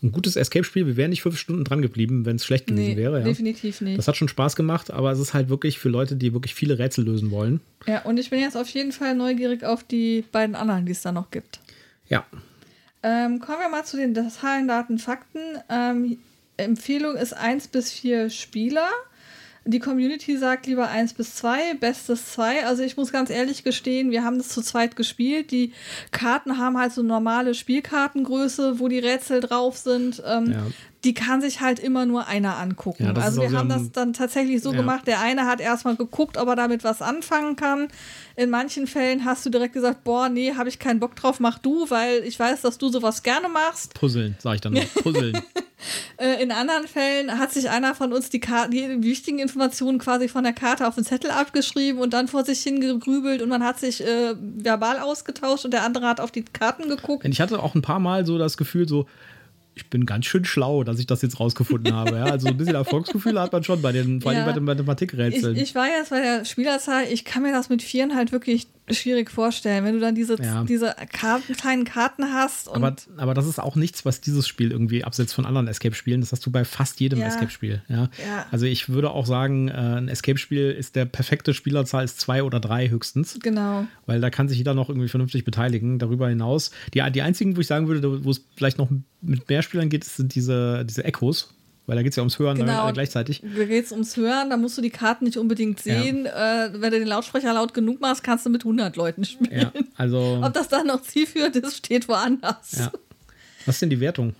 [0.00, 0.86] ein gutes Escape-Spiel.
[0.86, 3.18] Wir wären nicht fünf Stunden dran geblieben, wenn es schlecht gewesen nee, wäre.
[3.18, 3.24] Ja.
[3.24, 3.98] Definitiv nicht.
[3.98, 6.78] Das hat schon Spaß gemacht, aber es ist halt wirklich für Leute, die wirklich viele
[6.78, 7.58] Rätsel lösen wollen.
[7.88, 11.02] Ja, und ich bin jetzt auf jeden Fall neugierig auf die beiden anderen, die es
[11.02, 11.58] da noch gibt.
[12.08, 12.24] Ja,
[13.02, 15.40] ähm, kommen wir mal zu den Zahlen, Daten, Fakten.
[15.68, 16.18] Ähm,
[16.56, 18.88] Empfehlung ist 1 bis 4 Spieler.
[19.64, 22.66] Die Community sagt lieber 1 bis 2, bestes 2.
[22.66, 25.50] Also ich muss ganz ehrlich gestehen, wir haben das zu zweit gespielt.
[25.50, 25.72] Die
[26.12, 30.22] Karten haben halt so normale Spielkartengröße, wo die Rätsel drauf sind.
[30.26, 30.66] Ähm, ja
[31.04, 33.04] die kann sich halt immer nur einer angucken.
[33.04, 34.76] Ja, also wir haben das dann tatsächlich so ja.
[34.76, 37.88] gemacht, der eine hat erstmal geguckt, ob er damit was anfangen kann.
[38.36, 41.58] In manchen Fällen hast du direkt gesagt, boah, nee, habe ich keinen Bock drauf, mach
[41.58, 43.94] du, weil ich weiß, dass du sowas gerne machst.
[43.94, 44.94] Puzzeln, sage ich dann noch.
[45.02, 45.40] Puzzeln.
[46.18, 50.44] Äh, in anderen Fällen hat sich einer von uns die, die wichtigen Informationen quasi von
[50.44, 54.04] der Karte auf den Zettel abgeschrieben und dann vor sich hingegrübelt und man hat sich
[54.04, 57.24] äh, verbal ausgetauscht und der andere hat auf die Karten geguckt.
[57.26, 59.06] Ich hatte auch ein paar Mal so das Gefühl, so,
[59.74, 62.16] ich bin ganz schön schlau, dass ich das jetzt rausgefunden habe.
[62.16, 62.24] Ja?
[62.24, 65.56] Also ein bisschen Erfolgsgefühl hat man schon bei den, vor allem ja, bei den Mathematikrätseln.
[65.56, 68.68] Ich, ich war jetzt bei der Spielerzahl, ich kann mir das mit Vieren halt wirklich
[68.92, 70.64] schwierig vorstellen, wenn du dann diese, ja.
[70.64, 72.68] diese Karten, kleinen Karten hast.
[72.68, 76.20] aber, aber das ist auch nichts, was dieses Spiel irgendwie absetzt von anderen Escape-Spielen.
[76.20, 77.26] Das hast du bei fast jedem ja.
[77.26, 77.82] Escape-Spiel.
[77.88, 77.96] Ja?
[77.96, 78.46] ja?
[78.50, 82.60] Also ich würde auch sagen, äh, ein Escape-Spiel ist der perfekte Spielerzahl ist zwei oder
[82.60, 83.38] drei höchstens.
[83.42, 83.86] Genau.
[84.06, 85.98] Weil da kann sich jeder noch irgendwie vernünftig beteiligen.
[85.98, 88.88] Darüber hinaus, die, die einzigen, wo ich sagen würde, wo es vielleicht noch
[89.20, 91.54] mit mehr Spielern geht, sind diese, diese Echos
[91.90, 92.88] weil da geht es ja ums Hören genau.
[92.88, 93.42] Äh, gleichzeitig.
[93.42, 96.24] Da geht es ums Hören, da musst du die Karten nicht unbedingt sehen.
[96.24, 96.66] Ja.
[96.66, 99.50] Äh, wenn du den Lautsprecher laut genug machst, kannst du mit 100 Leuten spielen.
[99.60, 102.78] Ja, also Ob das dann noch zielführend ist, steht woanders.
[102.78, 102.92] Ja.
[103.66, 104.36] Was ist denn die Wertung?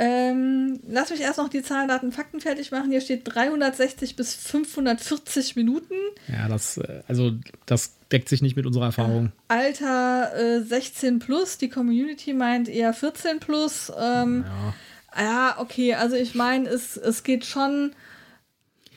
[0.00, 2.90] Ähm, lass mich erst noch die Zahlen, Daten, Fakten fertig machen.
[2.90, 5.94] Hier steht 360 bis 540 Minuten.
[6.26, 7.30] Ja, das, äh, also
[7.66, 9.30] das deckt sich nicht mit unserer Erfahrung.
[9.46, 13.92] Alter äh, 16 plus, die Community meint eher 14 plus.
[13.96, 14.74] Ähm, ja.
[15.18, 17.92] Ja, okay, also ich meine, es, es geht schon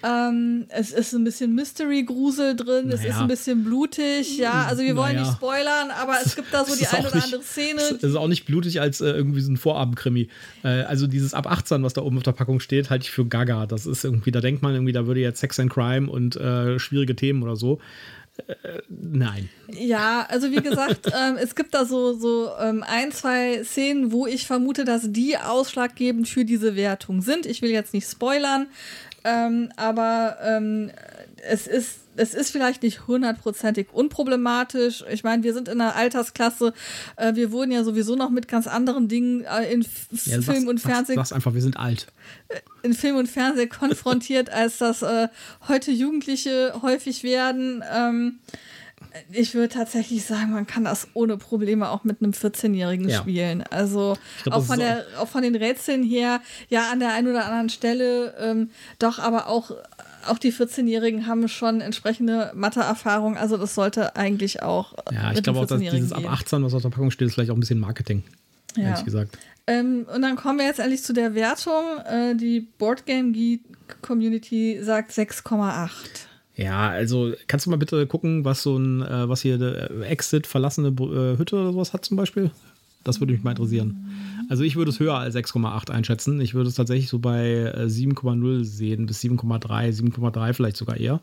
[0.04, 3.00] ähm, es ist ein bisschen Mystery-Grusel drin, naja.
[3.00, 4.66] es ist ein bisschen blutig, ja.
[4.68, 5.26] Also wir wollen naja.
[5.26, 7.82] nicht spoilern, aber es gibt da so die eine oder andere Szene.
[7.82, 10.30] Es ist auch nicht blutig als äh, irgendwie so ein Vorabendkrimi.
[10.64, 13.26] Äh, also dieses ab 18, was da oben auf der Packung steht, halte ich für
[13.26, 13.66] gaga.
[13.66, 16.78] Das ist irgendwie, da denkt man irgendwie, da würde jetzt Sex and Crime und äh,
[16.78, 17.80] schwierige Themen oder so.
[18.90, 19.50] Nein.
[19.72, 24.28] Ja, also wie gesagt, ähm, es gibt da so, so ähm, ein, zwei Szenen, wo
[24.28, 27.46] ich vermute, dass die ausschlaggebend für diese Wertung sind.
[27.46, 28.68] Ich will jetzt nicht spoilern.
[29.24, 30.92] Ähm, aber ähm,
[31.44, 35.04] es ist es ist vielleicht nicht hundertprozentig unproblematisch.
[35.10, 36.74] Ich meine, wir sind in einer Altersklasse.
[37.16, 39.88] Äh, wir wurden ja sowieso noch mit ganz anderen Dingen äh, in ja,
[40.18, 41.16] Film sagst, und Fernsehen.
[41.16, 42.08] Sagst einfach, wir sind alt.
[42.50, 45.28] Äh, in Film und Fernsehen konfrontiert, als das äh,
[45.68, 47.84] heute Jugendliche häufig werden.
[47.94, 48.40] Ähm,
[49.32, 53.20] ich würde tatsächlich sagen, man kann das ohne Probleme auch mit einem 14-Jährigen ja.
[53.20, 53.64] spielen.
[53.70, 57.46] Also glaub, auch, von der, auch von den Rätseln her, ja, an der einen oder
[57.46, 59.72] anderen Stelle, ähm, doch, aber auch,
[60.28, 63.38] auch die 14-Jährigen haben schon entsprechende Mathe-Erfahrung.
[63.38, 64.94] Also das sollte eigentlich auch.
[65.12, 66.26] Ja, ich glaube auch, dass dieses gehen.
[66.26, 68.24] ab 18, was auf der Packung steht, ist vielleicht auch ein bisschen Marketing.
[68.76, 68.90] Ja.
[68.90, 69.38] Ehrlich gesagt.
[69.68, 71.84] Ähm, und dann kommen wir jetzt endlich zu der Wertung.
[72.06, 73.62] Äh, die Boardgame Geek
[74.02, 75.90] Community sagt 6,8.
[76.56, 80.90] Ja, also kannst du mal bitte gucken, was so ein, äh, was hier Exit, verlassene
[80.90, 82.50] äh, Hütte oder sowas hat zum Beispiel?
[83.04, 84.08] Das würde mich mal interessieren.
[84.50, 86.40] Also ich würde es höher als 6,8 einschätzen.
[86.42, 91.22] Ich würde es tatsächlich so bei 7,0 äh, sehen, bis 7,3, 7,3 vielleicht sogar eher.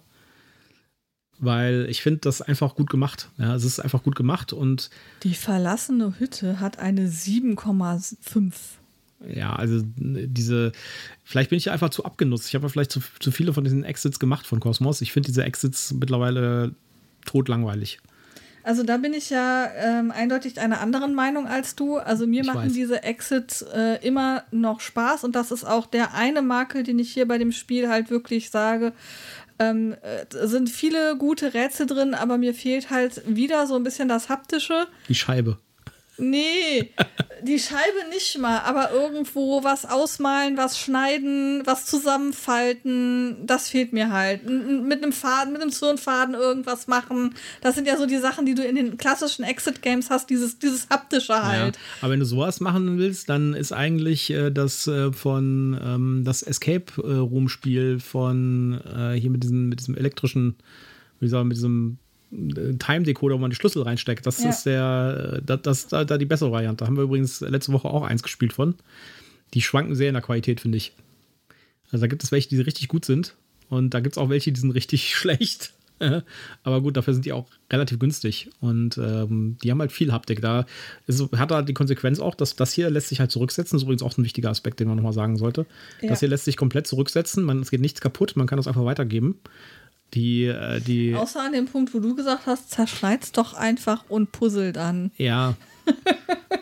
[1.38, 3.30] Weil ich finde das einfach gut gemacht.
[3.38, 4.90] Ja, es ist einfach gut gemacht und.
[5.22, 8.52] Die verlassene Hütte hat eine 7,5
[9.32, 10.72] ja, also diese,
[11.22, 12.48] vielleicht bin ich einfach zu abgenutzt.
[12.48, 15.00] Ich habe ja vielleicht zu, zu viele von diesen Exits gemacht von Cosmos.
[15.00, 16.74] Ich finde diese Exits mittlerweile
[17.24, 18.00] totlangweilig.
[18.64, 21.98] Also da bin ich ja ähm, eindeutig einer anderen Meinung als du.
[21.98, 22.72] Also mir ich machen weiß.
[22.72, 27.12] diese Exits äh, immer noch Spaß und das ist auch der eine Makel, den ich
[27.12, 28.92] hier bei dem Spiel halt wirklich sage.
[29.58, 34.08] Ähm, äh, sind viele gute Rätsel drin, aber mir fehlt halt wieder so ein bisschen
[34.08, 34.86] das Haptische.
[35.08, 35.58] Die Scheibe.
[36.16, 36.92] Nee,
[37.42, 44.12] die Scheibe nicht mal, aber irgendwo was ausmalen, was schneiden, was zusammenfalten, das fehlt mir
[44.12, 44.48] halt.
[44.48, 47.34] Mit einem Faden, mit einem Zirnfaden irgendwas machen.
[47.60, 50.88] Das sind ja so die Sachen, die du in den klassischen Exit-Games hast, dieses, dieses
[50.88, 51.76] haptische halt.
[51.76, 56.22] Ja, aber wenn du sowas machen willst, dann ist eigentlich äh, das äh, von ähm,
[56.24, 60.56] das Escape Room Spiel von äh, hier mit diesem, mit diesem elektrischen,
[61.20, 61.98] wie soll man, mit diesem
[62.78, 64.26] Time-Decoder, wo man die Schlüssel reinsteckt.
[64.26, 64.50] Das ja.
[64.50, 66.84] ist der, das, das da, da die bessere Variante.
[66.84, 68.74] Da haben wir übrigens letzte Woche auch eins gespielt von.
[69.54, 70.92] Die schwanken sehr in der Qualität, finde ich.
[71.90, 73.34] Also da gibt es welche, die richtig gut sind.
[73.68, 75.72] Und da gibt es auch welche, die sind richtig schlecht.
[76.64, 78.50] Aber gut, dafür sind die auch relativ günstig.
[78.60, 80.40] Und ähm, die haben halt viel Haptik.
[80.40, 80.66] Da
[81.06, 83.76] ist, hat da die Konsequenz auch, dass das hier lässt sich halt zurücksetzen.
[83.76, 85.66] Das ist übrigens auch ein wichtiger Aspekt, den man nochmal sagen sollte.
[86.02, 86.08] Ja.
[86.08, 87.44] Das hier lässt sich komplett zurücksetzen.
[87.44, 88.34] Man, es geht nichts kaputt.
[88.36, 89.38] Man kann das einfach weitergeben.
[90.12, 94.30] Die, äh, die Außer an dem Punkt, wo du gesagt hast, zerschneid's doch einfach und
[94.32, 95.10] puzzelt an.
[95.16, 95.54] Ja.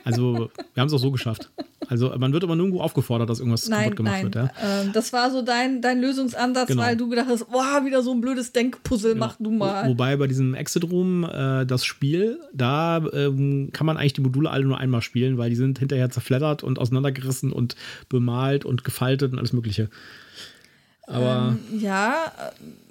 [0.05, 1.51] Also, wir haben es auch so geschafft.
[1.89, 4.25] Also, man wird aber nirgendwo aufgefordert, dass irgendwas nein, kaputt gemacht nein.
[4.25, 4.35] wird.
[4.35, 4.51] Ja?
[4.63, 6.83] Ähm, das war so dein, dein Lösungsansatz, genau.
[6.83, 9.27] weil du gedacht hast, boah, wieder so ein blödes Denkpuzzle, genau.
[9.27, 9.85] mach du mal.
[9.85, 14.23] Wo, wobei bei diesem Exit Room, äh, das Spiel, da ähm, kann man eigentlich die
[14.23, 17.77] Module alle nur einmal spielen, weil die sind hinterher zerfleddert und auseinandergerissen und
[18.09, 19.89] bemalt und gefaltet und alles Mögliche.
[21.07, 21.57] Aber.
[21.73, 22.33] Ähm, ja,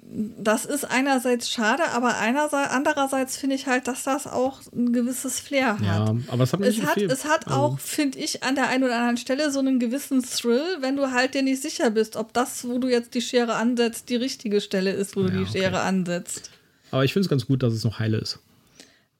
[0.04, 5.40] das ist einerseits schade, aber einerseits, andererseits finde ich halt, dass das auch ein gewisses
[5.40, 5.80] Flair hat.
[5.80, 7.58] Ja, aber es hat, es hat, es hat also.
[7.58, 11.12] auch, finde ich, an der einen oder anderen Stelle so einen gewissen Thrill, wenn du
[11.12, 14.60] halt dir nicht sicher bist, ob das, wo du jetzt die Schere ansetzt, die richtige
[14.60, 15.58] Stelle ist, wo ja, du die okay.
[15.60, 16.50] Schere ansetzt.
[16.90, 18.38] Aber ich finde es ganz gut, dass es noch heile ist.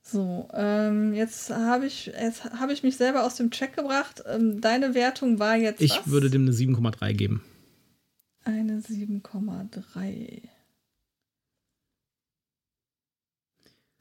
[0.03, 2.13] So, ähm, jetzt habe ich,
[2.59, 4.23] hab ich mich selber aus dem Check gebracht.
[4.29, 5.81] Ähm, deine Wertung war jetzt.
[5.81, 6.09] Ich was?
[6.09, 7.43] würde dem eine 7,3 geben.
[8.45, 10.43] Eine 7,3.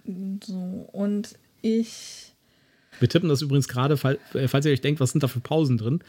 [0.06, 2.34] So, und ich.
[3.00, 3.96] Wir tippen das übrigens gerade,
[4.34, 6.02] äh, falls ihr euch denkt, was sind da für Pausen drin.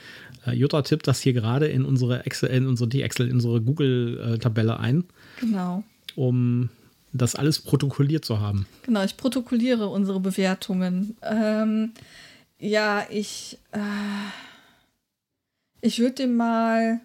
[0.46, 3.60] Äh, Jutta tippt das hier gerade in unsere Excel, in unsere die Excel, in unsere
[3.60, 5.04] Google-Tabelle ein.
[5.40, 5.84] Genau.
[6.16, 6.70] Um
[7.12, 8.66] das alles protokolliert zu haben.
[8.82, 11.16] Genau, ich protokolliere unsere Bewertungen.
[11.22, 11.92] Ähm,
[12.58, 13.58] ja, ich.
[13.72, 13.78] Äh,
[15.80, 17.00] ich würde dem mal.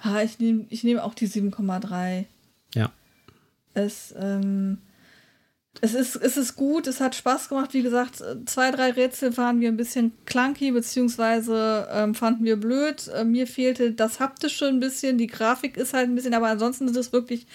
[0.00, 2.24] Ha, ich nehme ich nehm auch die 7,3.
[2.74, 2.92] Ja
[3.74, 4.78] es, ähm,
[5.80, 7.74] Es ist, es ist gut, es hat Spaß gemacht.
[7.74, 13.08] Wie gesagt, zwei, drei Rätsel waren wir ein bisschen clunky, beziehungsweise ähm, fanden wir blöd.
[13.08, 16.86] Äh, mir fehlte das Haptische ein bisschen, die Grafik ist halt ein bisschen, aber ansonsten
[16.86, 17.46] ist es wirklich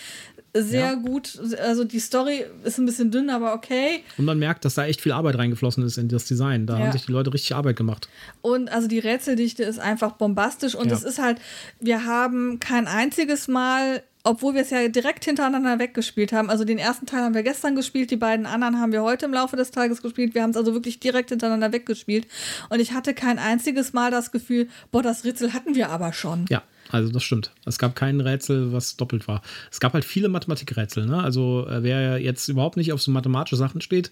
[0.54, 0.94] sehr ja.
[0.96, 1.40] gut.
[1.62, 4.04] Also die Story ist ein bisschen dünn, aber okay.
[4.18, 6.66] Und man merkt, dass da echt viel Arbeit reingeflossen ist in das Design.
[6.66, 6.86] Da ja.
[6.86, 8.10] haben sich die Leute richtig Arbeit gemacht.
[8.42, 11.40] Und also die Rätseldichte ist einfach bombastisch und es ist halt,
[11.80, 16.50] wir haben kein einziges Mal obwohl wir es ja direkt hintereinander weggespielt haben.
[16.50, 19.34] Also den ersten Teil haben wir gestern gespielt, die beiden anderen haben wir heute im
[19.34, 20.34] Laufe des Tages gespielt.
[20.36, 22.28] Wir haben es also wirklich direkt hintereinander weggespielt.
[22.70, 26.46] Und ich hatte kein einziges Mal das Gefühl, boah, das Rätsel hatten wir aber schon.
[26.50, 26.64] Ja.
[26.92, 27.52] Also das stimmt.
[27.66, 29.44] Es gab kein Rätsel, was doppelt war.
[29.72, 31.06] Es gab halt viele Mathematikrätsel.
[31.06, 31.22] Ne?
[31.22, 34.12] Also äh, wer jetzt überhaupt nicht auf so mathematische Sachen steht,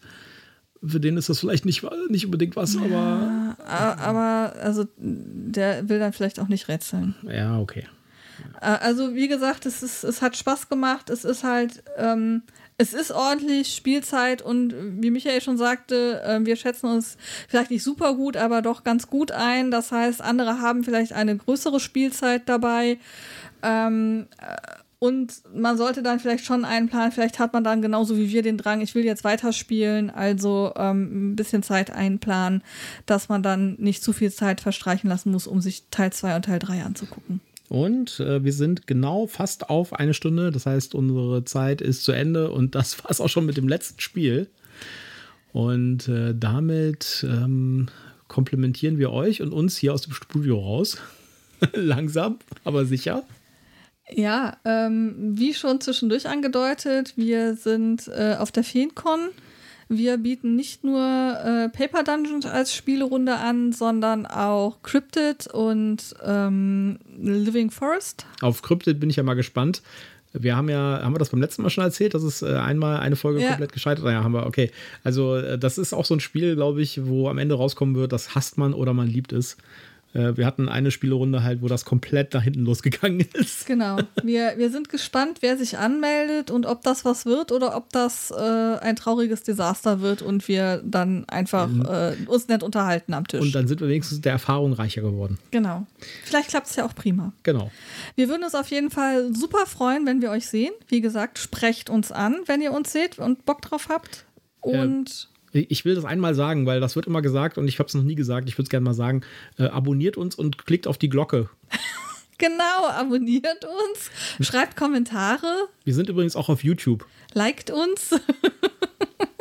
[0.85, 3.57] für den ist das vielleicht nicht, nicht unbedingt was, ja, aber.
[3.67, 7.15] Aber also der will dann vielleicht auch nicht rätseln.
[7.23, 7.87] Ja, okay.
[8.61, 11.09] Äh, also wie gesagt, es, ist, es hat Spaß gemacht.
[11.09, 12.43] Es ist halt, ähm,
[12.77, 17.83] es ist ordentlich Spielzeit und wie Michael schon sagte, äh, wir schätzen uns vielleicht nicht
[17.83, 19.71] super gut, aber doch ganz gut ein.
[19.71, 22.99] Das heißt, andere haben vielleicht eine größere Spielzeit dabei.
[23.63, 24.55] Ähm, äh,
[24.99, 28.57] und man sollte dann vielleicht schon einplanen, vielleicht hat man dann genauso wie wir den
[28.57, 32.63] Drang, ich will jetzt weiterspielen, also ähm, ein bisschen Zeit einplanen,
[33.05, 36.45] dass man dann nicht zu viel Zeit verstreichen lassen muss, um sich Teil 2 und
[36.45, 37.41] Teil 3 anzugucken.
[37.69, 40.51] Und äh, wir sind genau fast auf eine Stunde.
[40.51, 43.67] Das heißt, unsere Zeit ist zu Ende und das war es auch schon mit dem
[43.67, 44.49] letzten Spiel.
[45.53, 47.87] Und äh, damit ähm,
[48.27, 50.97] komplementieren wir euch und uns hier aus dem Studio raus.
[51.73, 53.23] Langsam, aber sicher.
[54.09, 59.29] Ja, ähm, wie schon zwischendurch angedeutet, wir sind äh, auf der FeenCon
[59.89, 66.99] wir bieten nicht nur äh, Paper Dungeons als Spielerunde an, sondern auch Cryptid und ähm,
[67.17, 68.25] Living Forest.
[68.41, 69.81] Auf Cryptid bin ich ja mal gespannt.
[70.33, 72.99] Wir haben ja, haben wir das beim letzten Mal schon erzählt, dass es äh, einmal
[72.99, 73.49] eine Folge ja.
[73.49, 74.05] komplett gescheitert?
[74.05, 74.71] Ja, haben wir, okay.
[75.03, 78.11] Also, äh, das ist auch so ein Spiel, glaube ich, wo am Ende rauskommen wird,
[78.11, 79.57] das hasst man oder man liebt es.
[80.17, 83.67] Äh, wir hatten eine Spielerunde halt, wo das komplett da hinten losgegangen ist.
[83.67, 83.99] Genau.
[84.23, 88.31] Wir, wir sind gespannt, wer sich anmeldet und ob das was wird oder ob das
[88.31, 91.85] äh, ein trauriges Desaster wird und wir dann einfach mhm.
[91.85, 93.41] äh, uns nett unterhalten am Tisch.
[93.41, 95.37] Und dann sind wir wenigstens der Erfahrung reicher geworden.
[95.51, 95.85] Genau.
[96.23, 97.33] Vielleicht klappt es ja auch prima.
[97.43, 97.71] Genau.
[98.15, 100.71] Wir würden uns auf jeden Fall super freuen, wenn wir euch sehen.
[100.87, 104.25] Wie gesagt, sprecht uns an, wenn ihr uns seht und Bock drauf habt.
[104.61, 107.93] Und ich will das einmal sagen, weil das wird immer gesagt und ich habe es
[107.93, 108.49] noch nie gesagt.
[108.49, 109.21] Ich würde es gerne mal sagen.
[109.57, 111.49] Äh, abonniert uns und klickt auf die Glocke.
[112.37, 114.11] genau, abonniert uns,
[114.45, 115.67] schreibt Kommentare.
[115.83, 117.05] Wir sind übrigens auch auf YouTube.
[117.33, 118.15] Liked uns.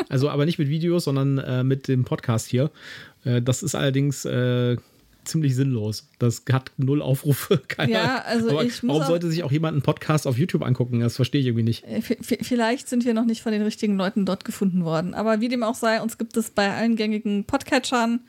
[0.09, 2.71] also aber nicht mit Videos, sondern äh, mit dem Podcast hier.
[3.25, 4.77] Äh, das ist allerdings äh,
[5.29, 6.09] ziemlich sinnlos.
[6.19, 7.59] Das hat null Aufrufe.
[7.69, 11.01] Keine ja, also Aber ich warum sollte sich auch jemand einen Podcast auf YouTube angucken?
[11.01, 11.85] Das verstehe ich irgendwie nicht.
[11.85, 15.15] Äh, vielleicht sind wir noch nicht von den richtigen Leuten dort gefunden worden.
[15.15, 18.21] Aber wie dem auch sei, uns gibt es bei allen gängigen Podcatchern.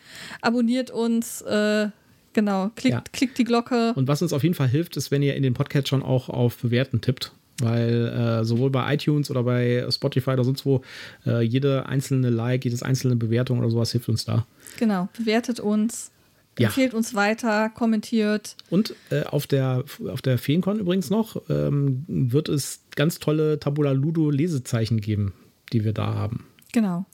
[0.41, 1.41] Abonniert uns.
[1.41, 1.89] Äh,
[2.33, 3.03] genau, klickt, ja.
[3.11, 3.93] klickt die Glocke.
[3.95, 6.57] Und was uns auf jeden Fall hilft, ist, wenn ihr in den Podcatchern auch auf
[6.57, 10.81] Bewerten tippt weil äh, sowohl bei iTunes oder bei Spotify oder sonst wo
[11.25, 14.45] äh, jede einzelne Like, jedes einzelne Bewertung oder sowas hilft uns da.
[14.77, 16.11] Genau, bewertet uns,
[16.57, 16.67] ja.
[16.67, 18.55] Empfehlt uns weiter, kommentiert.
[18.69, 23.91] Und äh, auf der, auf der Feencon übrigens noch ähm, wird es ganz tolle Tabula
[23.91, 25.33] Ludo Lesezeichen geben,
[25.71, 26.45] die wir da haben.
[26.73, 27.05] Genau.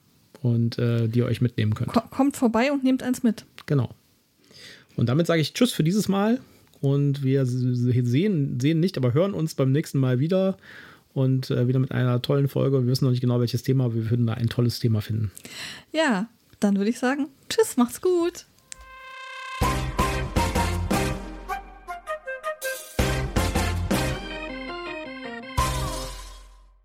[0.41, 1.93] Und äh, die ihr euch mitnehmen könnt.
[2.11, 3.45] Kommt vorbei und nehmt eins mit.
[3.65, 3.89] Genau.
[4.95, 6.39] Und damit sage ich Tschüss für dieses Mal.
[6.81, 10.57] Und wir sehen, sehen nicht, aber hören uns beim nächsten Mal wieder.
[11.13, 12.81] Und äh, wieder mit einer tollen Folge.
[12.81, 15.31] Wir wissen noch nicht genau, welches Thema, aber wir würden da ein tolles Thema finden.
[15.91, 16.27] Ja,
[16.59, 18.45] dann würde ich sagen, tschüss, macht's gut.